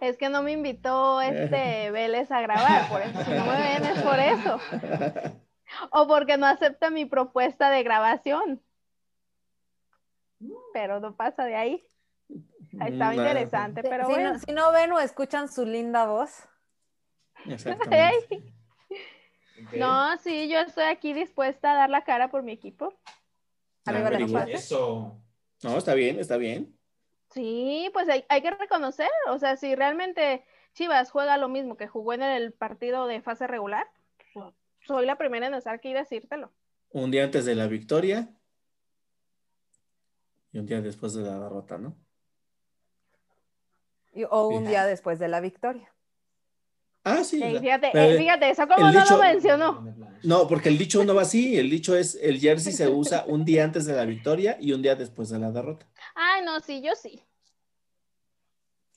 Es 0.00 0.16
que 0.16 0.28
no 0.28 0.42
me 0.42 0.52
invitó 0.52 1.20
este 1.22 1.90
Vélez 1.90 2.30
a 2.30 2.40
grabar, 2.40 2.88
por 2.88 3.02
eso. 3.02 3.24
Si 3.24 3.30
no 3.30 3.44
me 3.44 3.58
ven 3.58 3.84
es 3.84 4.02
por 4.02 4.18
eso. 4.18 4.60
O 5.92 6.08
porque 6.08 6.36
no 6.36 6.46
acepta 6.46 6.90
mi 6.90 7.04
propuesta 7.04 7.70
de 7.70 7.84
grabación. 7.84 8.60
Pero 10.72 10.98
no 10.98 11.14
pasa 11.14 11.44
de 11.44 11.54
ahí. 11.54 11.84
Ahí 12.80 12.92
estaba 12.92 13.14
Nada. 13.14 13.28
interesante, 13.28 13.82
pero 13.82 14.06
si, 14.06 14.12
bueno. 14.12 14.32
no, 14.32 14.38
si 14.40 14.52
no 14.52 14.72
ven 14.72 14.90
o 14.90 14.98
escuchan 14.98 15.48
su 15.48 15.64
linda 15.64 16.06
voz, 16.06 16.48
Exactamente. 17.46 18.42
No, 19.76 20.16
sí, 20.16 20.48
yo 20.48 20.58
estoy 20.60 20.84
aquí 20.84 21.12
dispuesta 21.12 21.72
a 21.72 21.74
dar 21.74 21.90
la 21.90 22.02
cara 22.02 22.30
por 22.30 22.42
mi 22.42 22.50
equipo. 22.50 22.98
Arriba. 23.84 24.16
Chivas. 24.16 24.48
Eso. 24.48 25.22
No, 25.62 25.76
está 25.76 25.92
bien, 25.92 26.18
está 26.18 26.38
bien. 26.38 26.74
Sí, 27.32 27.90
pues 27.92 28.08
hay, 28.08 28.24
hay 28.28 28.42
que 28.42 28.50
reconocer, 28.50 29.08
o 29.28 29.38
sea, 29.38 29.56
si 29.56 29.74
realmente 29.74 30.44
Chivas 30.74 31.10
juega 31.10 31.36
lo 31.36 31.48
mismo 31.48 31.76
que 31.76 31.86
jugó 31.88 32.12
en 32.12 32.22
el 32.22 32.52
partido 32.52 33.06
de 33.06 33.22
fase 33.22 33.46
regular, 33.46 33.86
soy 34.86 35.06
la 35.06 35.16
primera 35.16 35.46
en 35.46 35.54
estar 35.54 35.74
aquí 35.74 35.90
y 35.90 35.94
decírtelo. 35.94 36.50
Un 36.90 37.10
día 37.10 37.24
antes 37.24 37.44
de 37.44 37.54
la 37.54 37.68
victoria 37.68 38.28
y 40.52 40.58
un 40.58 40.66
día 40.66 40.80
después 40.80 41.14
de 41.14 41.22
la 41.22 41.38
derrota, 41.38 41.78
¿no? 41.78 41.96
y- 44.12 44.24
o 44.24 44.48
un 44.48 44.66
día 44.66 44.86
después 44.86 45.20
de 45.20 45.28
la 45.28 45.38
victoria. 45.40 45.92
Ah, 47.10 47.24
sí. 47.24 47.42
Fíjate, 47.42 47.90
pero 47.92 48.12
eh, 48.12 48.18
fíjate, 48.18 48.50
eso 48.50 48.66
como 48.68 48.90
no 48.90 48.92
dicho- 49.00 49.16
lo 49.16 49.22
mencionó. 49.22 49.94
No, 50.22 50.46
porque 50.46 50.68
el 50.68 50.76
dicho 50.78 51.02
no 51.04 51.14
va 51.14 51.22
así. 51.22 51.58
El 51.58 51.70
dicho 51.70 51.96
es: 51.96 52.18
el 52.20 52.38
jersey 52.38 52.72
se 52.72 52.88
usa 52.88 53.24
un 53.26 53.44
día 53.44 53.64
antes 53.64 53.86
de 53.86 53.94
la 53.94 54.04
victoria 54.04 54.56
y 54.60 54.72
un 54.72 54.82
día 54.82 54.94
después 54.94 55.30
de 55.30 55.38
la 55.38 55.50
derrota. 55.50 55.86
Ay, 56.14 56.44
no, 56.44 56.60
sí, 56.60 56.82
yo 56.82 56.94
sí. 56.94 57.22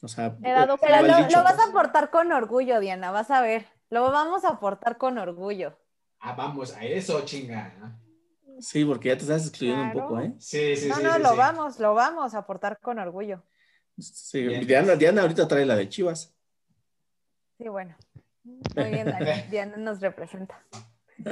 O 0.01 0.07
sea, 0.09 0.35
He 0.43 0.51
dado 0.51 0.75
eh, 0.75 0.77
Pero 0.81 0.95
el 0.97 1.07
lo, 1.07 1.17
dicho, 1.17 1.37
lo 1.37 1.43
vas 1.43 1.59
a 1.59 1.63
aportar 1.69 2.09
con 2.09 2.31
orgullo, 2.33 2.79
Diana, 2.81 3.11
vas 3.11 3.31
a 3.31 3.41
ver. 3.41 3.65
Lo 3.89 4.11
vamos 4.11 4.43
a 4.43 4.49
aportar 4.49 4.97
con 4.97 5.17
orgullo. 5.17 5.77
Ah, 6.19 6.33
vamos 6.33 6.73
a 6.75 6.83
eso, 6.83 7.21
chinga. 7.23 7.99
Sí, 8.59 8.83
porque 8.85 9.09
ya 9.09 9.15
te 9.15 9.21
estás 9.23 9.47
excluyendo 9.47 9.83
un 9.83 9.93
poco, 9.93 10.19
¿eh? 10.19 10.33
Sí, 10.39 10.75
sí, 10.75 10.89
no, 10.89 10.95
sí. 10.95 11.03
no, 11.03 11.15
sí, 11.15 11.21
lo 11.21 11.31
sí. 11.31 11.37
vamos, 11.37 11.79
lo 11.79 11.93
vamos 11.93 12.33
a 12.33 12.39
aportar 12.39 12.79
con 12.79 12.99
orgullo. 12.99 13.43
Sí. 13.97 14.41
Diana, 14.65 14.95
Diana 14.95 15.21
ahorita 15.21 15.47
trae 15.47 15.65
la 15.65 15.75
de 15.75 15.87
Chivas. 15.87 16.32
Sí, 17.63 17.69
bueno. 17.69 17.95
Muy 18.43 18.89
bien, 18.89 19.05
Dani. 19.05 19.25
Diana 19.49 19.77
nos 19.77 20.01
representa. 20.01 20.61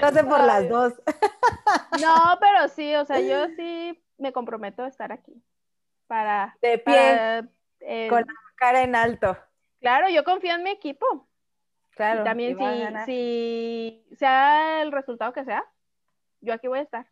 Lo 0.00 0.06
hace 0.06 0.24
por 0.24 0.42
las 0.42 0.66
dos. 0.66 0.94
No, 2.00 2.38
pero 2.40 2.68
sí, 2.68 2.94
o 2.94 3.04
sea, 3.04 3.20
yo 3.20 3.48
sí 3.56 4.02
me 4.16 4.32
comprometo 4.32 4.84
a 4.84 4.88
estar 4.88 5.12
aquí. 5.12 5.34
Para, 6.06 6.56
De 6.62 6.78
pie, 6.78 6.94
para, 6.94 7.46
eh, 7.80 8.08
con 8.08 8.20
la 8.20 8.32
cara 8.56 8.82
en 8.84 8.96
alto. 8.96 9.36
claro, 9.80 10.08
yo 10.08 10.24
confío 10.24 10.54
en 10.54 10.62
mi 10.62 10.70
equipo. 10.70 11.28
Claro. 11.90 12.22
y 12.22 12.24
también 12.24 12.56
si, 12.56 12.64
si 13.04 14.16
sea 14.16 14.80
el 14.80 14.92
resultado 14.92 15.34
que 15.34 15.44
sea, 15.44 15.62
yo 16.40 16.54
aquí 16.54 16.68
voy 16.68 16.78
a 16.78 16.82
estar. 16.82 17.06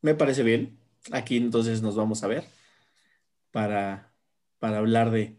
Me 0.00 0.14
parece 0.14 0.42
bien. 0.42 0.78
Aquí 1.12 1.36
entonces 1.36 1.82
nos 1.82 1.94
vamos 1.94 2.24
a 2.24 2.28
ver 2.28 2.44
para, 3.54 4.13
para 4.64 4.78
hablar 4.78 5.10
de, 5.10 5.36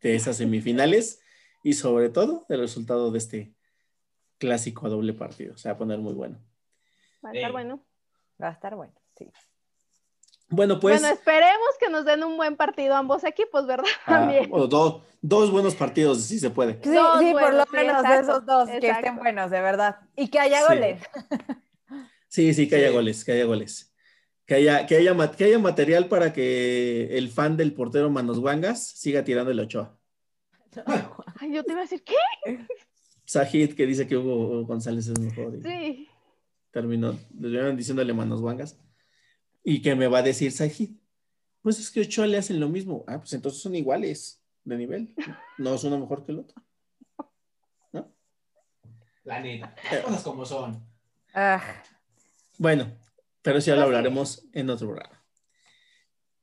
de 0.00 0.14
esas 0.14 0.36
semifinales 0.36 1.20
y 1.64 1.72
sobre 1.72 2.08
todo 2.08 2.46
del 2.48 2.60
resultado 2.60 3.10
de 3.10 3.18
este 3.18 3.52
clásico 4.38 4.86
a 4.86 4.90
doble 4.90 5.12
partido. 5.12 5.56
Se 5.58 5.68
va 5.68 5.74
a 5.74 5.76
poner 5.76 5.98
muy 5.98 6.12
bueno. 6.14 6.38
Va 7.24 7.30
a 7.30 7.32
estar 7.32 7.50
bueno. 7.50 7.84
Va 8.40 8.46
a 8.46 8.52
estar 8.52 8.76
bueno, 8.76 8.92
sí. 9.16 9.28
Bueno, 10.50 10.78
pues 10.78 11.00
bueno, 11.00 11.12
esperemos 11.12 11.68
que 11.80 11.90
nos 11.90 12.04
den 12.04 12.22
un 12.22 12.36
buen 12.36 12.54
partido 12.54 12.94
ambos 12.94 13.24
equipos, 13.24 13.66
¿verdad? 13.66 13.88
ah, 14.06 14.20
También. 14.20 14.48
o 14.52 14.68
do- 14.68 15.02
dos 15.20 15.50
buenos 15.50 15.74
partidos, 15.74 16.22
si 16.22 16.38
se 16.38 16.50
puede. 16.50 16.74
Sí, 16.84 16.90
Dos 16.94 17.18
sí, 17.18 17.32
por 17.32 17.52
lo 17.54 17.64
sí, 17.64 17.70
menos 17.72 17.96
exacto, 18.04 18.30
esos 18.30 18.46
dos 18.46 18.68
que 18.70 18.88
estén 18.88 19.16
buenos, 19.16 19.50
de 19.50 19.60
verdad. 19.60 19.96
Y 20.14 20.28
que 20.28 20.38
haya 20.38 20.64
goles. 20.64 21.02
Sí, 22.28 22.54
sí, 22.54 22.68
que 22.68 22.76
haya 22.76 22.88
Sí. 22.90 22.94
goles, 22.94 23.24
que 23.24 23.32
haya 23.32 23.46
goles. 23.46 23.92
Que 24.48 24.54
haya, 24.54 24.86
que, 24.86 24.96
haya, 24.96 25.30
que 25.32 25.44
haya 25.44 25.58
material 25.58 26.08
para 26.08 26.32
que 26.32 27.18
el 27.18 27.28
fan 27.28 27.58
del 27.58 27.74
portero 27.74 28.08
Manos 28.08 28.40
Guangas 28.40 28.82
siga 28.82 29.22
tirando 29.22 29.50
el 29.50 29.60
Ochoa. 29.60 29.94
Ay, 31.38 31.52
yo 31.52 31.62
te 31.62 31.72
iba 31.72 31.80
a 31.80 31.84
decir, 31.84 32.02
¿qué? 32.02 32.66
Sajid 33.26 33.74
que 33.74 33.84
dice 33.86 34.06
que 34.06 34.16
Hugo 34.16 34.64
González 34.64 35.06
es 35.06 35.20
mejor. 35.20 35.54
y 35.54 35.60
Sí. 35.60 36.08
Terminó, 36.70 37.12
le 37.12 37.40
terminaron 37.42 37.76
diciéndole 37.76 38.14
manos 38.14 38.40
guangas. 38.40 38.78
Y 39.62 39.82
que 39.82 39.94
me 39.94 40.06
va 40.08 40.20
a 40.20 40.22
decir 40.22 40.50
Sajid. 40.50 40.92
Pues 41.60 41.78
es 41.78 41.90
que 41.90 42.00
Ochoa 42.00 42.26
le 42.26 42.38
hacen 42.38 42.58
lo 42.58 42.70
mismo. 42.70 43.04
Ah, 43.06 43.18
pues 43.18 43.34
entonces 43.34 43.60
son 43.60 43.74
iguales 43.74 44.42
de 44.64 44.78
nivel. 44.78 45.14
No 45.58 45.74
es 45.74 45.84
uno 45.84 45.98
mejor 45.98 46.24
que 46.24 46.32
el 46.32 46.38
otro. 46.38 46.62
La 49.24 49.40
neta. 49.40 49.74
Las 49.90 50.00
cosas 50.00 50.22
como 50.22 50.46
son. 50.46 50.82
Ah, 51.34 51.62
Bueno, 52.56 52.90
pero 53.48 53.60
eso 53.60 53.70
ya 53.70 53.76
lo 53.76 53.84
hablaremos 53.84 54.46
en 54.52 54.68
otro 54.68 54.88
programa. 54.88 55.24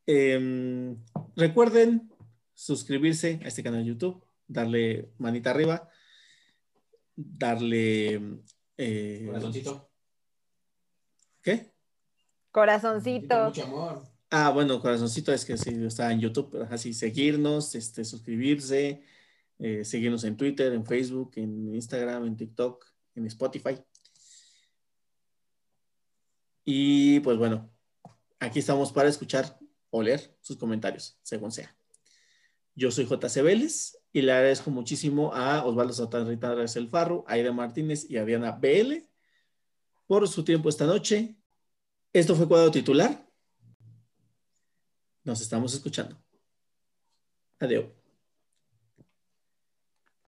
Em, 0.08 0.98
recuerden 1.36 2.12
suscribirse 2.56 3.40
a 3.44 3.48
este 3.48 3.62
canal 3.62 3.82
de 3.82 3.90
YouTube, 3.90 4.26
darle 4.48 5.12
manita 5.20 5.52
arriba, 5.52 5.88
darle... 7.16 8.40
eh, 8.78 9.24
Corazoncito. 9.28 9.92
¿Qué? 11.44 11.76
corazoncito. 12.50 13.46
Mucho 13.50 13.64
amor. 13.66 14.04
Ah, 14.32 14.50
bueno, 14.50 14.82
corazoncito 14.82 15.32
es 15.32 15.46
que 15.46 15.60
sí, 15.60 15.76
está 15.86 16.12
en 16.12 16.22
YouTube, 16.22 16.50
pero 16.52 16.68
así 16.72 16.92
seguirnos, 16.92 17.76
este, 17.76 18.04
suscribirse, 18.04 19.04
eh, 19.60 19.86
seguirnos 19.86 20.24
en 20.24 20.38
Twitter, 20.38 20.74
en 20.74 20.84
Facebook, 20.84 21.34
en 21.36 21.76
Instagram, 21.76 22.26
en 22.26 22.36
TikTok, 22.36 22.84
en 23.14 23.28
Spotify. 23.28 23.78
Y 26.66 27.20
pues 27.20 27.38
bueno, 27.38 27.72
aquí 28.40 28.60
estamos 28.60 28.92
para 28.92 29.08
escuchar 29.08 29.58
o 29.92 30.02
leer 30.02 30.36
sus 30.42 30.58
comentarios, 30.58 31.18
según 31.22 31.52
sea. 31.52 31.76
Yo 32.74 32.92
soy 32.92 33.06
JC 33.06 33.42
Vélez 33.42 33.98
y 34.12 34.22
le 34.22 34.34
agradezco 34.34 34.72
muchísimo 34.72 35.34
a 35.34 35.64
Osvaldo 35.64 35.94
Satanrita 35.94 36.54
El 36.76 36.90
Farro, 36.90 37.24
Aida 37.28 37.54
Martínez 37.54 38.10
y 38.10 38.18
a 38.18 38.26
Diana 38.26 38.52
BL 38.52 39.08
por 40.08 40.28
su 40.28 40.44
tiempo 40.44 40.68
esta 40.68 40.86
noche. 40.86 41.38
Esto 42.12 42.36
fue 42.36 42.48
cuadro 42.48 42.72
titular. 42.72 43.26
Nos 45.24 45.42
estamos 45.42 45.74
escuchando. 45.74 46.18
Adiós. 47.60 48.05